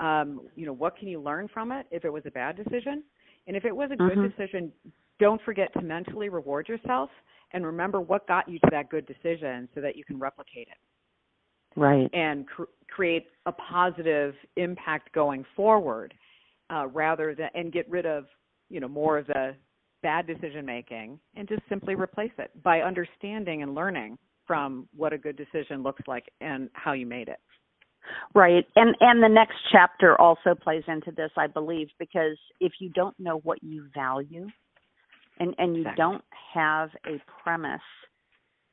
[0.00, 3.02] Um, you know, what can you learn from it if it was a bad decision?
[3.46, 4.36] And if it was a good Mhm.
[4.36, 4.72] decision,
[5.18, 7.10] don't forget to mentally reward yourself
[7.52, 10.78] and remember what got you to that good decision so that you can replicate it
[11.76, 12.08] Right.
[12.12, 16.14] and cr- create a positive impact going forward
[16.70, 18.26] uh, rather than and get rid of
[18.68, 19.54] you know more of the
[20.02, 25.18] bad decision making and just simply replace it by understanding and learning from what a
[25.18, 27.38] good decision looks like and how you made it
[28.34, 28.66] Right.
[28.76, 33.18] And and the next chapter also plays into this, I believe, because if you don't
[33.18, 34.46] know what you value
[35.38, 36.02] and and you Exactly.
[36.02, 37.80] don't have a premise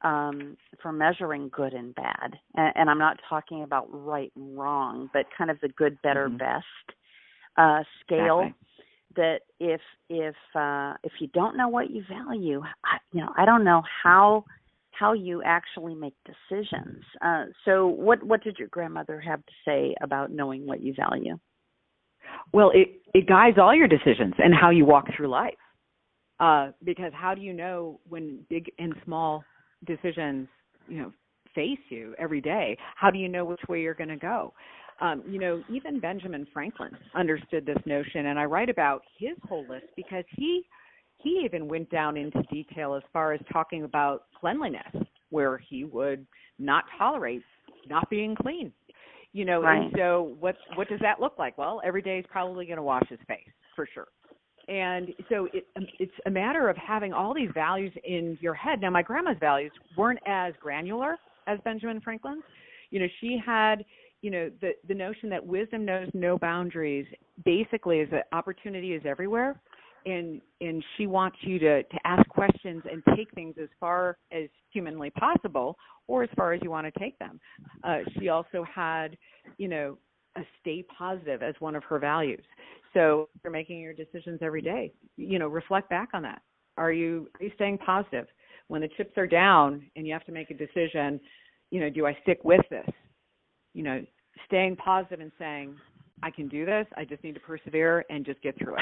[0.04, 2.34] um for measuring good and bad.
[2.56, 6.30] And, and I'm not talking about right and wrong, but kind of the good, better,
[6.30, 6.38] Mhm.
[6.38, 6.98] best
[7.58, 8.56] uh scale Exactly.
[9.16, 13.46] that if if uh if you don't know what you value, I, you know, I
[13.46, 14.46] don't know how
[14.92, 17.04] how you actually make decisions.
[17.22, 21.38] Uh, so, what what did your grandmother have to say about knowing what you value?
[22.54, 25.56] Well, it it guides all your decisions and how you walk through life.
[26.40, 29.44] Uh, because how do you know when big and small
[29.86, 30.48] decisions,
[30.88, 31.14] you know,
[31.56, 32.78] face you every day?
[32.96, 34.54] How do you know which way you're going to go?
[35.02, 39.66] Um, you know, even Benjamin Franklin understood this notion, and I write about his whole
[39.68, 40.64] list because he
[41.18, 44.92] he even went down into detail as far as talking about cleanliness,
[45.30, 46.26] where he would
[46.58, 47.44] not tolerate
[47.88, 48.72] not being clean
[49.34, 49.82] you know Right.
[49.82, 52.84] and so what what does that look like well every day he's probably going to
[52.84, 54.08] wash his face for sure
[54.72, 58.80] and so it um, it's a matter of having all these values in your head.
[58.82, 62.44] Now my grandma's values weren't as granular as benjamin franklin's.
[62.90, 63.84] You know she had
[64.22, 67.06] you know the the notion that wisdom knows no boundaries
[67.44, 69.60] basically is that opportunity is everywhere.
[70.06, 74.48] And and she wants you to to ask questions and take things as far as
[74.72, 77.40] humanly possible or as far as you want to take them.
[77.84, 79.16] Uh, she also had,
[79.58, 79.98] you know,
[80.62, 82.44] stay positive as one of her values.
[82.94, 84.92] So you're making your decisions every day.
[85.18, 86.42] You know, reflect back on that.
[86.78, 88.28] Are you are you staying positive
[88.68, 91.20] when the chips are down and you have to make a decision?
[91.70, 92.88] You know, do I stick with this?
[93.74, 94.06] You know,
[94.48, 95.76] staying positive and saying,
[96.24, 96.86] I can do this.
[96.96, 98.82] I just need to persevere and just get through it.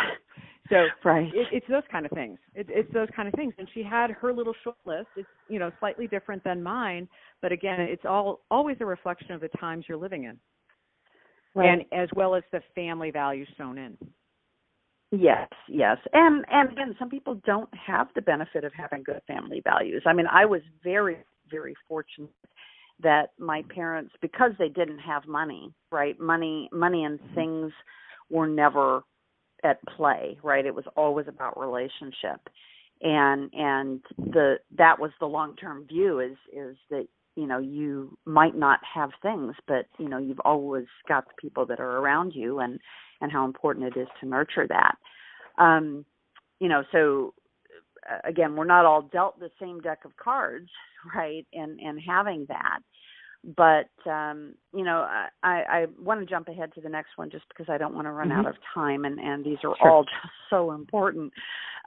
[0.70, 1.32] So Right.
[1.34, 2.38] it, it's those kind of things.
[2.54, 3.54] It, it's those kind of things.
[3.58, 5.08] And she had her little short list.
[5.16, 7.08] It's you know slightly different than mine,
[7.42, 10.38] but again, it's all always a reflection of the times you're living in,
[11.56, 13.98] and as well as the family values shown in.
[15.12, 15.98] Yes, yes.
[16.14, 20.04] And and again, some people don't have the benefit of having good family values.
[20.06, 21.18] I mean, I was very
[21.50, 22.30] very fortunate
[23.02, 26.20] that my parents because they didn't have money, right?
[26.20, 27.36] Money money and mm-hmm.
[27.36, 27.72] things
[28.30, 29.02] were never
[29.64, 30.66] at play, right?
[30.66, 32.48] It was always about relationship.
[33.02, 37.08] And and the that was the long-term view is is that
[37.40, 41.66] you know you might not have things but you know you've always got the people
[41.66, 42.80] that are around you and
[43.22, 44.96] and how important it is to nurture that.
[45.62, 46.06] Um,
[46.60, 47.34] you know, so
[48.10, 50.70] uh, again, we're not all dealt the same deck of cards,
[51.16, 51.46] right?
[51.54, 52.80] And and having that,
[53.44, 57.46] but um, you know, I I want to jump ahead to the next one just
[57.50, 58.40] because I don't want to run Mhm.
[58.40, 59.90] out of time, and and these are Sure.
[59.92, 61.34] all just so important.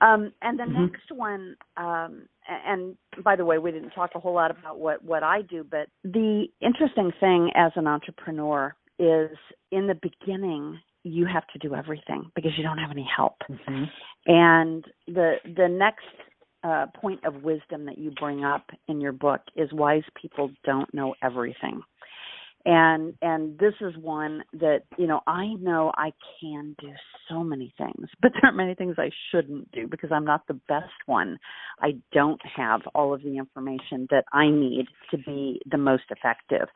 [0.00, 0.90] Um, and the Mhm.
[0.90, 5.04] next one, um, and by the way, we didn't talk a whole lot about what
[5.04, 9.36] what I do, but the interesting thing as an entrepreneur is
[9.70, 13.42] in the beginning you have to do everything because you don't have any help.
[14.26, 16.06] And the the next
[16.64, 20.92] uh, point of wisdom that you bring up in your book is wise people don't
[20.94, 21.82] know everything.
[22.64, 26.90] And and this is one that you know I know I can do
[27.28, 30.60] so many things, but there are many things I shouldn't do because I'm not the
[30.68, 31.38] best one.
[31.80, 36.68] I don't have all of the information that I need to be the most effective.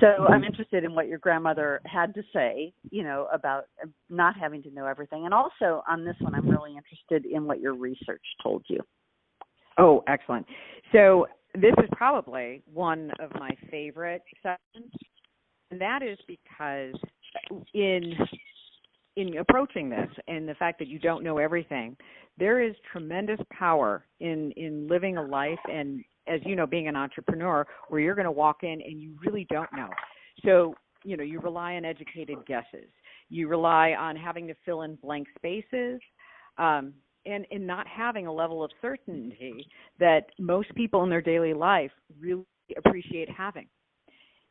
[0.00, 3.64] So I'm interested in what your grandmother had to say, you know, about
[4.08, 5.24] not having to know everything.
[5.24, 8.80] And also on this one, I'm really interested in what your research told you.
[9.78, 10.46] Oh, excellent.
[10.92, 14.92] So this is probably one of my favorite sessions,
[15.70, 16.94] and that is because
[17.74, 18.14] in
[19.16, 21.96] in approaching this and the fact that you don't know everything,
[22.38, 26.96] there is tremendous power in in living a life and as you know being an
[26.96, 29.90] entrepreneur where you're going to walk in and you really don't know.
[30.44, 30.74] So,
[31.04, 32.88] you know, you rely on educated guesses.
[33.28, 36.00] You rely on having to fill in blank spaces.
[36.58, 36.94] Um,
[37.26, 39.66] and in not having a level of certainty
[39.98, 42.44] that most people in their daily life really
[42.76, 43.66] appreciate having.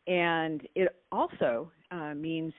[0.07, 2.53] And it also uh, means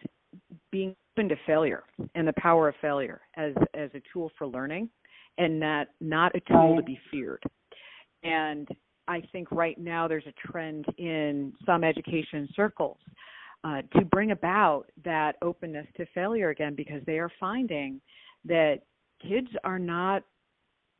[0.71, 1.85] being open to failure
[2.15, 4.89] and the power of failure as as a tool for learning,
[5.39, 7.43] and not not a tool to be feared.
[8.23, 8.69] And
[9.09, 12.99] I think right now there's a trend in some education circles
[13.65, 18.01] uh, to bring about that openness to failure again because they are finding
[18.45, 18.81] that
[19.29, 20.23] kids are not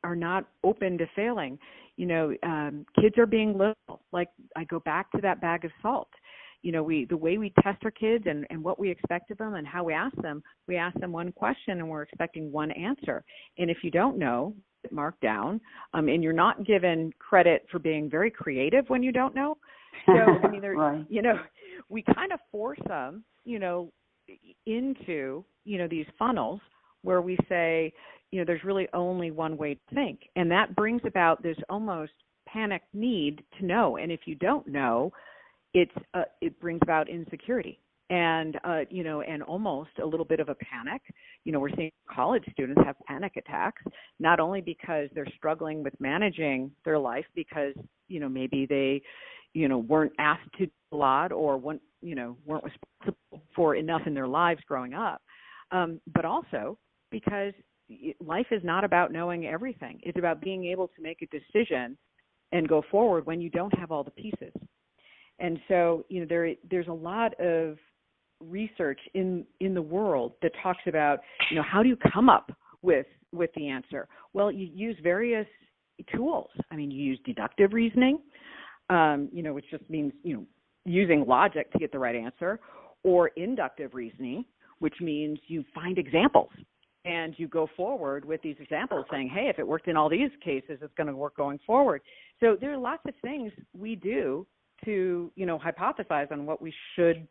[0.03, 1.57] are not open to failing.
[1.95, 4.01] You know, um, kids are being little.
[4.11, 6.09] Like I go back to that bag of salt.
[6.61, 9.37] You know, we the way we test our kids and, and what we expect of
[9.37, 12.71] them and how we ask them, we ask them one question and we're expecting one
[12.71, 13.23] answer.
[13.57, 14.53] And if you don't know,
[14.91, 15.61] marked down.
[15.93, 19.57] Um, and you're not given credit for being very creative when you don't know.
[20.05, 21.05] So I mean, there, right.
[21.09, 21.39] you know,
[21.89, 23.91] we kind of force them, you know,
[24.65, 26.61] into you know these funnels
[27.03, 27.93] where we say,
[28.31, 32.11] you know, there's really only one way to think, and that brings about this almost
[32.47, 33.97] panic need to know.
[33.97, 35.11] And if you don't know,
[35.73, 37.79] it's uh, it brings about insecurity
[38.09, 41.01] and uh, you know, and almost a little bit of a panic.
[41.45, 43.81] You know, we're seeing college students have panic attacks,
[44.19, 47.73] not only because they're struggling with managing their life, because
[48.07, 49.01] you know maybe they,
[49.53, 53.75] you know, weren't asked to do a lot or weren't, you know, weren't responsible for
[53.75, 55.21] enough in their lives growing up,
[55.71, 56.77] um, but also
[57.13, 57.53] because
[58.19, 59.99] life is not about knowing everything.
[60.01, 61.95] It's about being able to make a decision
[62.51, 64.51] and go forward when you don't have all the pieces.
[65.39, 67.77] And so, you know, there there's a lot of
[68.41, 72.51] research in in the world that talks about you know how do you come up
[72.81, 75.47] with with the answer well you use various
[76.13, 78.19] tools i mean you use deductive reasoning
[78.89, 80.43] um, you know which just means you know
[80.83, 82.59] using logic to get the right answer
[83.03, 84.43] or inductive reasoning
[84.79, 86.49] which means you find examples
[87.05, 90.31] and you go forward with these examples saying hey if it worked in all these
[90.43, 92.01] cases it's going to work going forward
[92.39, 94.45] so there are lots of things we do
[94.85, 97.27] to you know hypothesize on what we should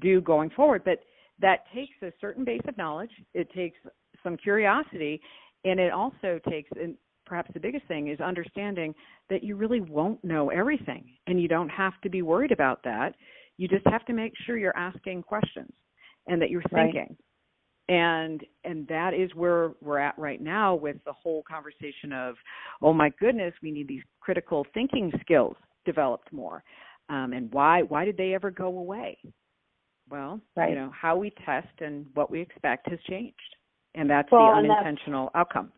[0.00, 0.82] do going forward.
[0.84, 1.00] But
[1.40, 3.10] that takes a certain base of knowledge.
[3.32, 3.78] It takes
[4.22, 5.20] some curiosity,
[5.64, 6.94] and it also takes, and
[7.26, 8.94] perhaps the biggest thing is understanding
[9.30, 13.14] that you really won't know everything, and you don't have to be worried about that.
[13.56, 15.72] You just have to make sure you're asking questions
[16.26, 17.06] and that you're thinking.
[17.08, 17.16] Right
[17.88, 22.34] and and that is where we're at right now with the whole conversation of
[22.82, 26.62] oh my goodness we need these critical thinking skills developed more
[27.10, 29.18] um, and why why did they ever go away
[30.10, 30.70] well, right.
[30.70, 33.38] you know, how we test and what we expect has changed.
[33.94, 35.72] And that's well, the unintentional that's, outcome.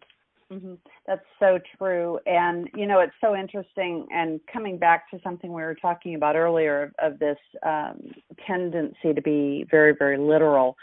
[0.53, 0.75] Mm-hmm.
[1.07, 2.19] That's so true.
[2.27, 4.07] And, you know, it's so interesting.
[4.11, 8.01] And coming back to something we were talking about earlier of this um,
[8.47, 10.77] tendency to be very, very literal.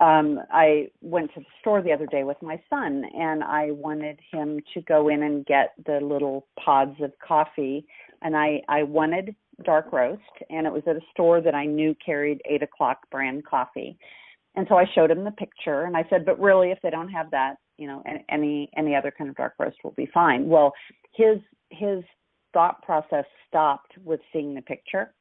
[0.00, 4.18] Um, I went to the store the other day with my son, and I wanted
[4.32, 7.86] him to go in and get the little pods of coffee.
[8.22, 9.34] And I, I wanted
[9.64, 13.44] dark roast, and it was at a store that I knew carried eight o'clock brand
[13.44, 13.98] coffee.
[14.54, 17.08] And so I showed him the picture, and I said, "But really, if they don't
[17.08, 20.72] have that, you know, any any other kind of dark roast will be fine." Well,
[21.14, 21.38] his
[21.70, 22.02] his
[22.52, 25.14] thought process stopped with seeing the picture,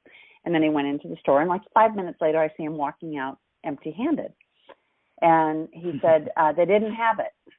[0.43, 2.75] and then he went into the store, and like five minutes later, I see him
[2.75, 4.33] walking out empty-handed,
[5.21, 5.97] and he mm-hmm.
[6.01, 7.53] said uh, they didn't have it,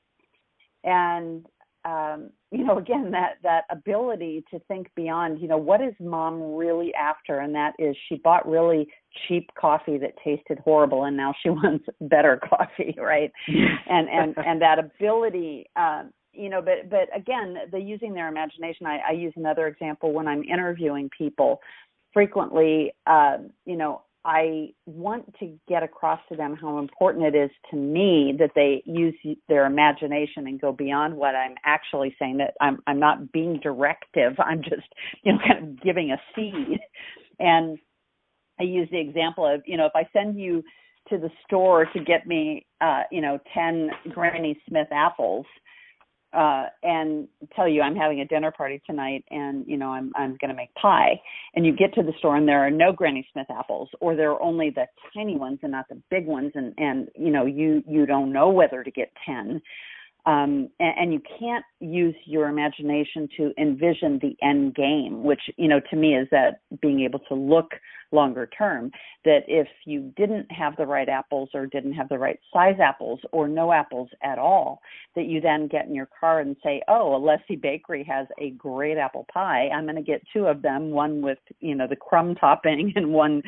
[0.84, 1.46] and
[1.84, 6.54] um, you know, again, that that ability to think beyond, you know, what is mom
[6.54, 7.38] really after?
[7.38, 8.88] And that is, she bought really
[9.26, 13.32] cheap coffee that tasted horrible, and now she wants better coffee, right?
[13.48, 18.86] and and and that ability, um, you know, but but again, the using their imagination.
[18.86, 21.60] I, I use another example when I'm interviewing people.
[22.12, 27.50] Frequently, uh, you know, I want to get across to them how important it is
[27.70, 29.14] to me that they use
[29.48, 32.36] their imagination and go beyond what I'm actually saying.
[32.36, 34.34] That I'm I'm not being directive.
[34.38, 34.86] I'm just
[35.24, 36.78] you know kind of giving a seed.
[37.40, 37.78] And
[38.60, 40.62] I use the example of you know if I send you
[41.08, 45.46] to the store to get me uh, you know ten Granny Smith apples,
[46.32, 50.36] uh and tell you I'm having a dinner party tonight and you know I'm I'm
[50.40, 51.20] going to make pie.
[51.54, 54.30] And you get to the store and there are no Granny Smith apples or there
[54.30, 56.52] are only the tiny ones and not the big ones.
[56.54, 59.60] And and you know you you don't know whether to get 10
[60.24, 65.66] um, and, and, you can't use your imagination to envision the end game, which you
[65.66, 67.72] know to me is that being able to look
[68.12, 68.90] longer term.
[69.24, 73.20] That if you didn't have the right apples or didn't have the right size apples
[73.32, 74.80] or no apples at all,
[75.16, 78.98] that you then get in your car and say, "Oh, Alessi Bakery has a great
[78.98, 79.68] apple pie.
[79.68, 83.12] I'm going to get two of them, one with you know the crumb topping and
[83.12, 83.42] one."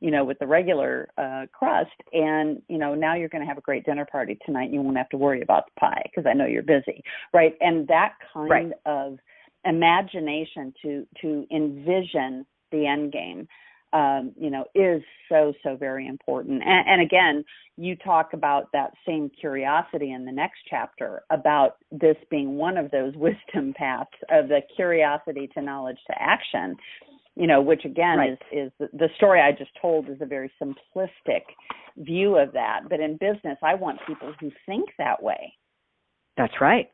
[0.00, 1.90] you know, with the regular uh, crust.
[2.12, 4.64] And, you know, now you're going to have a great dinner party tonight.
[4.64, 7.02] And you won't have to worry about the pie because I know you're busy.
[7.32, 7.54] Right.
[7.60, 8.72] And that kind right.
[8.84, 9.18] of
[9.64, 13.48] imagination to, to envision the end game
[13.94, 16.62] um, you know, is so, so very important.
[16.64, 17.44] And, and again,
[17.76, 22.90] you talk about that same curiosity in the next chapter about this being one of
[22.90, 26.76] those wisdom paths of the curiosity to knowledge to action
[27.36, 28.38] you know which again right.
[28.52, 31.42] is is the story i just told is a very simplistic
[31.96, 35.52] view of that but in business i want people who think that way
[36.36, 36.90] that's right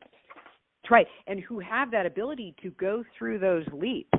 [0.83, 4.19] that's right and who have that ability to go through those leaps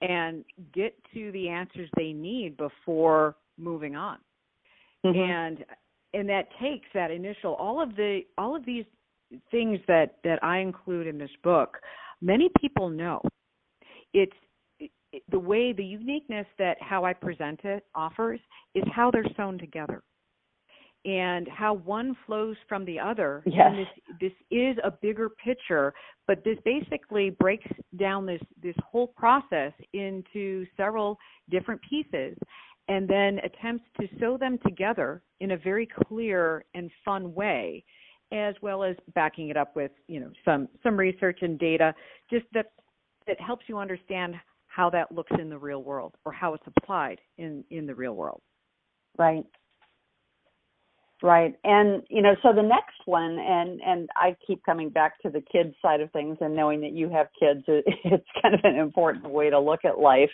[0.00, 4.18] and get to the answers they need before moving on.
[5.06, 5.16] Mm-hmm.
[5.16, 5.64] and
[6.12, 8.84] and that takes that initial all of the all of these
[9.52, 11.78] things that that I include in this book
[12.20, 13.22] many people know.
[14.12, 14.32] It's
[15.30, 18.40] the way the uniqueness that how I present it offers
[18.74, 20.02] is how they're sewn together
[21.08, 23.42] and how one flows from the other.
[23.46, 23.56] Yes.
[23.64, 23.88] And this
[24.20, 25.94] this is a bigger picture,
[26.26, 27.66] but this basically breaks
[27.98, 31.18] down this this whole process into several
[31.50, 32.36] different pieces
[32.88, 37.84] and then attempts to sew them together in a very clear and fun way
[38.30, 41.94] as well as backing it up with, you know, some some research and data
[42.30, 42.66] just that
[43.26, 44.34] that helps you understand
[44.66, 48.14] how that looks in the real world or how it's applied in in the real
[48.14, 48.42] world.
[49.16, 49.46] Right.
[51.20, 51.58] Right.
[51.64, 55.40] And you know, so the next one and and I keep coming back to the
[55.40, 59.28] kids side of things and knowing that you have kids it's kind of an important
[59.28, 60.30] way to look at life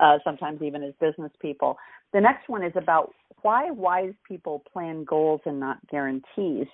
[0.00, 1.76] uh sometimes even as business people.
[2.12, 3.12] The next one is about
[3.42, 6.66] why wise people plan goals and not guarantees.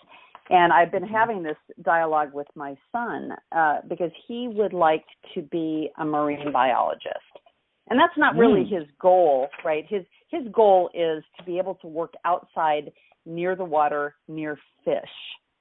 [0.50, 1.14] And I've been mm-hmm.
[1.14, 5.04] having this dialogue with my son uh, because he would like
[5.34, 7.18] to be a marine biologist.
[7.90, 8.78] And that's not really mm.
[8.78, 9.84] his goal, right?
[9.88, 12.90] His his goal is to be able to work outside
[13.26, 15.02] near the water, near fish,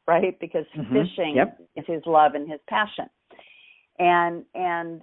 [0.07, 0.39] right?
[0.39, 0.93] Because mm-hmm.
[0.93, 1.59] fishing yep.
[1.75, 3.05] is his love and his passion.
[3.99, 5.01] And and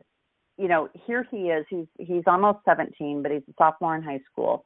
[0.56, 1.64] you know, here he is.
[1.68, 4.64] He's he's almost 17, but he's a sophomore in high school.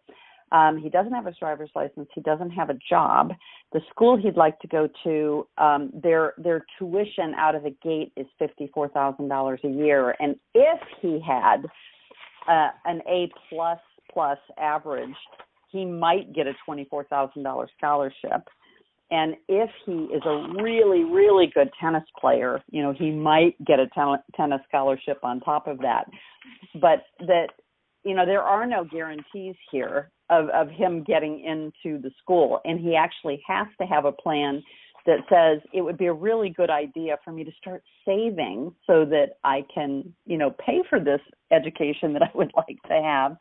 [0.52, 2.08] Um, he doesn't have his driver's license.
[2.14, 3.32] He doesn't have a job.
[3.72, 8.12] The school he'd like to go to, um, their their tuition out of the gate
[8.16, 10.14] is fifty four thousand dollars a year.
[10.20, 11.66] And if he had
[12.48, 13.78] uh, an A plus
[14.12, 15.14] plus average,
[15.70, 18.42] he might get a twenty four thousand dollars scholarship.
[19.10, 23.80] And if he is a really really good tennis player, you know he might get
[23.80, 26.04] a ten- tennis scholarship on top of that.
[26.80, 27.48] But that
[28.04, 32.80] you know there are no guarantees here of of him getting into the school and
[32.80, 34.62] he actually has to have a plan
[35.06, 39.04] that says it would be a really good idea for me to start saving so
[39.04, 41.20] that I can, you know, pay for this
[41.52, 43.36] education that I would like to have.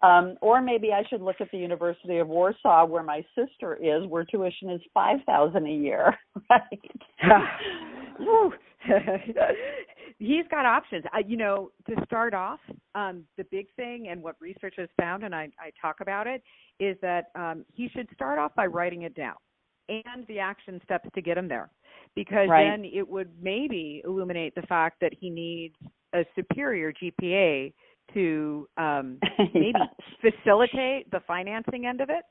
[0.00, 4.06] Um, or maybe I should look at the University of Warsaw where my sister is,
[4.06, 6.16] where tuition is five thousand a year,
[6.50, 6.90] right?
[10.18, 11.04] he's got options.
[11.12, 12.60] Uh, you know, to start off,
[12.94, 16.44] um, the big thing and what research has found, and I, I talk about it,
[16.78, 19.34] is that um, he should start off by writing it down
[19.88, 21.70] and the action steps to get him there,
[22.14, 22.70] because right.
[22.70, 25.74] then it would maybe illuminate the fact that he needs
[26.14, 27.72] a superior GPA
[28.14, 29.18] to um,
[29.54, 30.32] maybe yes.
[30.32, 32.24] facilitate the financing end of it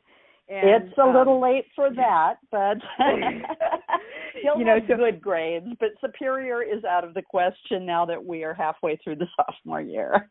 [0.49, 2.77] and, it's a um, little late for that, but
[4.41, 5.67] he'll you know, have so, good grades.
[5.79, 9.81] But superior is out of the question now that we are halfway through the sophomore
[9.81, 10.29] year.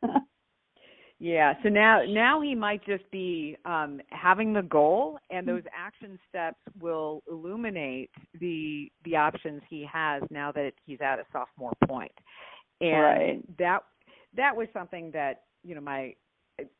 [1.18, 1.54] Yeah.
[1.62, 6.58] So now, now he might just be um, having the goal, and those action steps
[6.78, 12.12] will illuminate the the options he has now that he's at a sophomore point.
[12.80, 13.58] And right.
[13.58, 13.78] that
[14.36, 16.14] that was something that you know my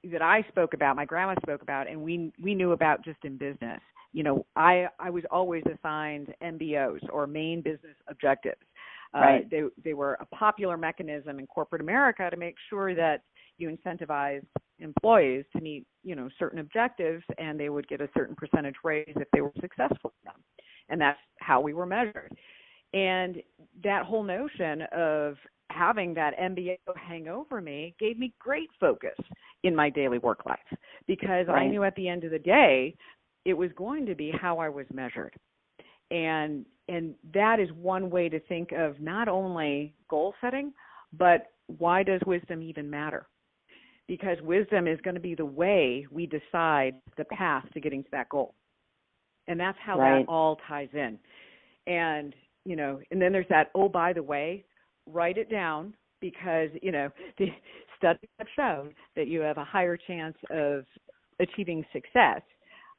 [0.05, 3.39] that I spoke about, my grandma spoke about, and we we knew about just in
[3.39, 3.81] business.
[4.13, 8.61] You know, I I was always assigned MBOs or main business objectives.
[9.15, 9.45] Uh, right.
[9.45, 13.23] Uh, they they were a popular mechanism in corporate America to make sure that
[13.59, 14.45] you incentivize
[14.79, 19.15] employees to meet you know certain objectives, and they would get a certain percentage raise
[19.17, 20.41] if they were successful in them,
[20.89, 22.35] and that's how we were measured.
[22.93, 23.43] And
[23.83, 25.37] that whole notion of
[25.71, 29.17] having that MBO hang over me gave me great focus
[29.65, 30.59] in my daily work life
[31.07, 31.63] because right.
[31.63, 32.95] I knew at the end of the day
[33.45, 35.35] it was going to be how I was measured.
[36.11, 40.73] And and that is one way to think of not only goal setting,
[41.13, 41.49] but
[41.79, 43.27] why does wisdom even matter?
[44.09, 48.11] Because wisdom is going to be the way we decide the path to getting to
[48.13, 48.55] that goal.
[49.49, 50.21] And that's how right.
[50.21, 51.19] that all ties in.
[51.87, 52.35] And,
[52.65, 54.65] you know, and then there's that, oh, by the way,
[55.07, 57.47] write it down because you know the
[57.99, 60.85] studies have shown that you have a higher chance of
[61.41, 62.43] achieving success.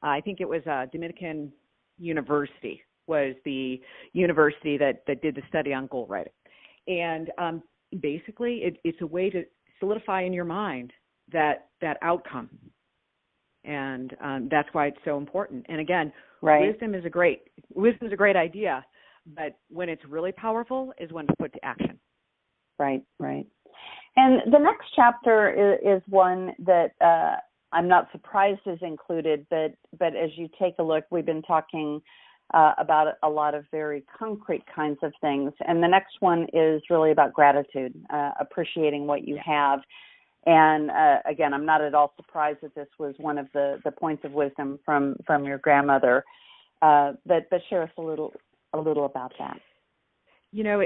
[0.02, 1.52] Uh, I think it was uh, Dominican
[1.98, 3.80] University was the
[4.12, 6.32] university that that did the study on goal writing,
[6.86, 7.62] and um,
[8.00, 9.44] basically it, it's a way to
[9.80, 10.92] solidify in your mind
[11.32, 12.50] that that outcome
[13.64, 15.66] and um, that's why it's so important.
[15.68, 16.12] And again,
[16.42, 16.70] right.
[16.70, 17.42] wisdom is a great
[17.74, 18.84] wisdom is a great idea,
[19.36, 21.98] but when it's really powerful is when it's put to action.
[22.78, 23.46] Right, right.
[24.16, 27.36] And the next chapter is, is one that uh,
[27.72, 32.00] I'm not surprised is included, but but as you take a look, we've been talking
[32.54, 36.80] uh, about a lot of very concrete kinds of things, and the next one is
[36.88, 39.80] really about gratitude, uh, appreciating what you have.
[40.46, 43.90] And uh, again, I'm not at all surprised that this was one of the, the
[43.90, 46.24] points of wisdom from from your grandmother.
[46.80, 48.32] Uh, but but share us a little
[48.72, 49.58] a little about that.
[50.52, 50.82] You know,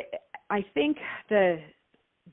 [0.50, 0.96] I think
[1.28, 1.60] the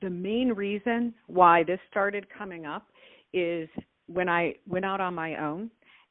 [0.00, 2.86] the main reason why this started coming up
[3.32, 3.68] is
[4.06, 5.70] when I went out on my own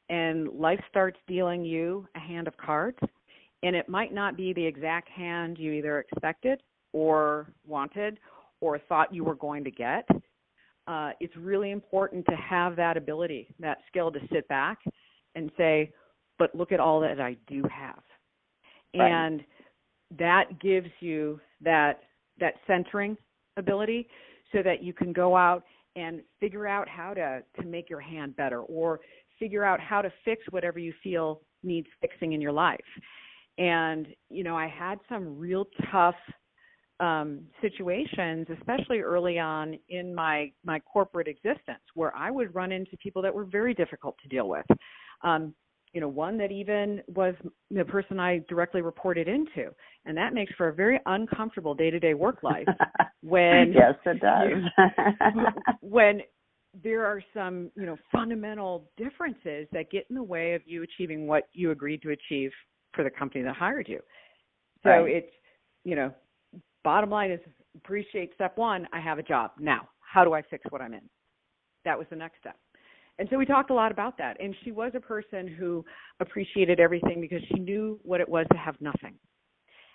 [0.10, 2.97] and life starts dealing you a hand of cards
[3.64, 6.62] and it might not be the exact hand you either expected
[6.93, 8.20] or wanted
[8.62, 10.07] or thought you were going to get
[10.90, 14.80] uh, it's really important to have that ability that skill to sit back
[15.36, 15.92] and say
[16.40, 18.02] but look at all that i do have
[18.98, 19.12] right.
[19.12, 19.42] and
[20.18, 22.02] that gives you that
[22.40, 23.16] that centering
[23.58, 24.08] ability
[24.52, 25.64] so that you can go out
[25.96, 29.00] and figure out how to to make your hand better or
[29.38, 32.80] figure out how to fix whatever you feel needs fixing in your life
[33.60, 36.16] and you know i had some real tough
[37.00, 42.97] um situations especially early on in my my corporate existence where i would run into
[42.97, 44.66] people that were very difficult to deal with.
[45.24, 45.54] Um
[45.93, 47.34] you know one that even was
[47.72, 49.72] the person i directly reported into.
[50.06, 52.68] And that makes for a very uncomfortable day-to-day work life
[53.22, 54.93] when yes it does.
[55.82, 56.22] when
[56.84, 61.28] there are some you know fundamental differences that get in the way of you achieving
[61.28, 62.52] what you agreed to achieve
[62.93, 64.00] for the company that hired you.
[64.84, 65.16] So right.
[65.16, 65.34] it's
[65.84, 66.14] you know
[66.84, 67.40] bottom line is
[67.76, 69.52] appreciate step one i have a job.
[69.60, 71.08] Now how do i fix what i'm in?
[71.86, 72.58] That was the next step.
[73.20, 74.38] And so we talked a lot about that.
[74.40, 75.84] And she was a person who
[76.22, 79.16] appreciated everything because she knew what it was to have nothing.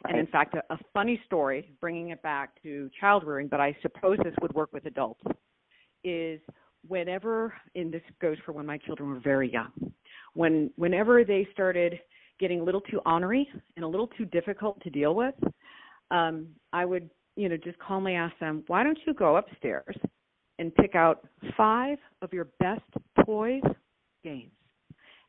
[0.07, 3.74] And in fact, a, a funny story, bringing it back to child rearing, but I
[3.80, 5.22] suppose this would work with adults,
[6.05, 6.41] is
[6.87, 9.72] whenever, and this goes for when my children were very young,
[10.35, 11.99] when whenever they started
[12.39, 15.35] getting a little too ornery and a little too difficult to deal with,
[16.14, 19.96] um, I would, you know, just calmly ask them, why don't you go upstairs
[20.58, 22.82] and pick out five of your best
[23.24, 23.62] toys,
[24.22, 24.52] games,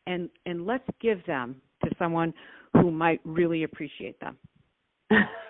[0.08, 2.34] and and let's give them to someone
[2.74, 4.38] who might really appreciate them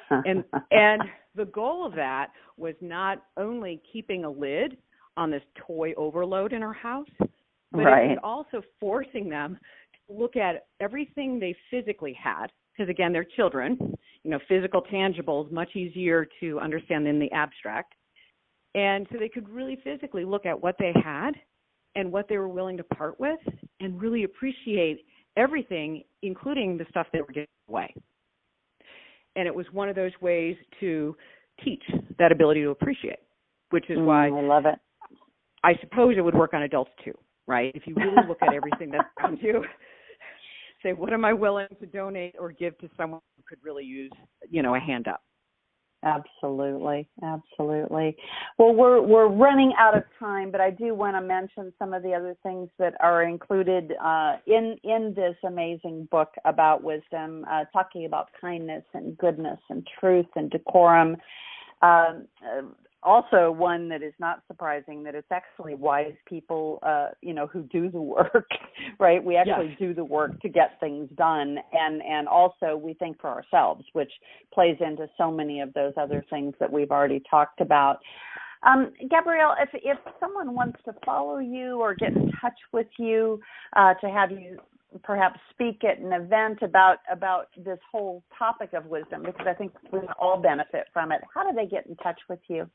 [0.09, 1.01] and and
[1.35, 2.27] the goal of that
[2.57, 4.77] was not only keeping a lid
[5.17, 7.07] on this toy overload in our house,
[7.71, 8.05] but right.
[8.05, 9.57] it was also forcing them
[10.07, 12.47] to look at everything they physically had.
[12.75, 13.77] Because again, they're children.
[14.23, 17.93] You know, physical tangibles much easier to understand than the abstract.
[18.73, 21.31] And so they could really physically look at what they had
[21.95, 23.39] and what they were willing to part with
[23.79, 25.05] and really appreciate
[25.37, 27.93] everything, including the stuff they were giving away
[29.35, 31.15] and it was one of those ways to
[31.63, 31.83] teach
[32.19, 33.19] that ability to appreciate,
[33.69, 34.79] which is mm, why I love it.
[35.63, 37.13] I suppose it would work on adults too,
[37.47, 37.71] right?
[37.75, 39.63] If you really look at everything that's around you,
[40.85, 44.11] say, what am I willing to donate or give to someone who could really use,
[44.49, 45.21] you know, a hand up?
[46.03, 48.15] Absolutely, absolutely.
[48.59, 52.03] Well, we're we're running out of time, but I do want to mention some of
[52.03, 57.63] the other things that are included uh, in in this amazing book about wisdom, uh,
[57.73, 61.17] talking about kindness and goodness and truth and decorum.
[61.81, 62.27] Um,
[63.05, 67.63] also one that is not surprising that it's actually wise people uh you know who
[67.63, 68.49] do the work
[68.99, 69.79] right we actually yes.
[69.79, 74.11] do the work to get things done and and also we think for ourselves which
[74.53, 77.99] plays into so many of those other things that we've already talked about
[78.63, 83.39] um, Gabrielle, if if someone wants to follow you or get in touch with you
[83.75, 84.57] uh, to have you
[85.03, 89.73] perhaps speak at an event about about this whole topic of wisdom, because I think
[89.91, 92.67] we all benefit from it, how do they get in touch with you?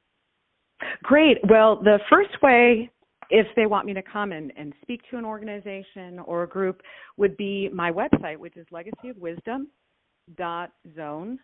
[1.02, 1.38] Great.
[1.48, 2.90] Well, the first way,
[3.30, 6.82] if they want me to come and, and speak to an organization or a group,
[7.16, 11.38] would be my website, which is legacyofwisdom.zone.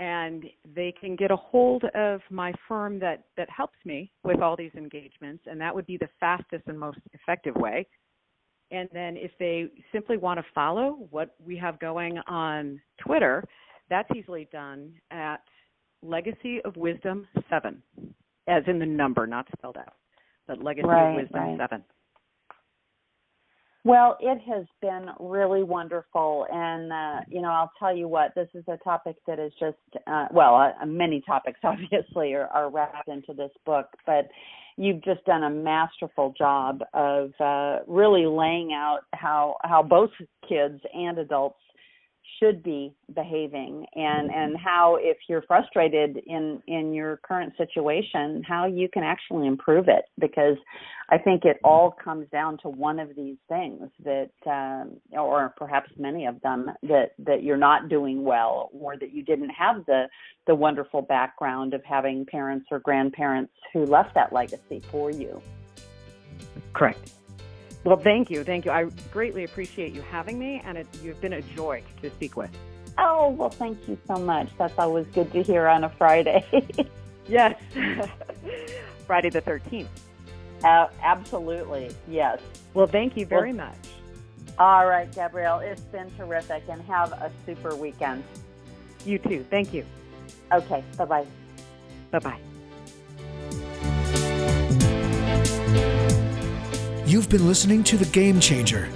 [0.00, 4.54] And they can get a hold of my firm that, that helps me with all
[4.56, 7.84] these engagements, and that would be the fastest and most effective way.
[8.70, 13.42] And then if they simply want to follow what we have going on Twitter,
[13.90, 15.42] that's easily done at
[16.02, 17.82] Legacy of Wisdom 7,
[18.46, 19.94] as in the number, not spelled out,
[20.46, 21.58] but Legacy right, of Wisdom right.
[21.58, 21.84] 7.
[23.84, 26.46] Well, it has been really wonderful.
[26.52, 29.76] And, uh, you know, I'll tell you what, this is a topic that is just,
[30.06, 34.28] uh, well, uh, many topics obviously are, are wrapped into this book, but
[34.76, 40.10] you've just done a masterful job of uh, really laying out how, how both
[40.46, 41.58] kids and adults
[42.38, 48.66] should be behaving and and how if you're frustrated in in your current situation how
[48.66, 50.56] you can actually improve it because
[51.10, 55.90] i think it all comes down to one of these things that um or perhaps
[55.98, 60.04] many of them that that you're not doing well or that you didn't have the
[60.46, 65.42] the wonderful background of having parents or grandparents who left that legacy for you.
[66.72, 67.17] Correct
[67.88, 68.44] well, thank you.
[68.44, 68.70] Thank you.
[68.70, 72.50] I greatly appreciate you having me, and it, you've been a joy to speak with.
[72.98, 74.50] Oh, well, thank you so much.
[74.58, 76.44] That's always good to hear on a Friday.
[77.28, 77.58] yes.
[79.06, 79.86] Friday the 13th.
[80.62, 81.90] Uh, absolutely.
[82.08, 82.40] Yes.
[82.74, 83.78] Well, thank you very well, much.
[84.58, 85.60] All right, Gabrielle.
[85.60, 88.24] It's been terrific, and have a super weekend.
[89.06, 89.46] You too.
[89.48, 89.86] Thank you.
[90.52, 90.84] Okay.
[90.96, 91.26] Bye bye.
[92.10, 92.47] Bye bye.
[97.08, 98.86] You've been listening to The Game Changer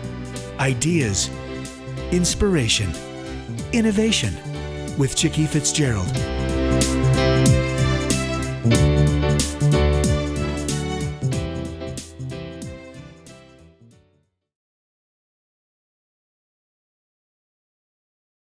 [0.60, 1.30] Ideas,
[2.10, 2.92] Inspiration,
[3.72, 4.34] Innovation
[4.98, 6.12] with Chicke Fitzgerald.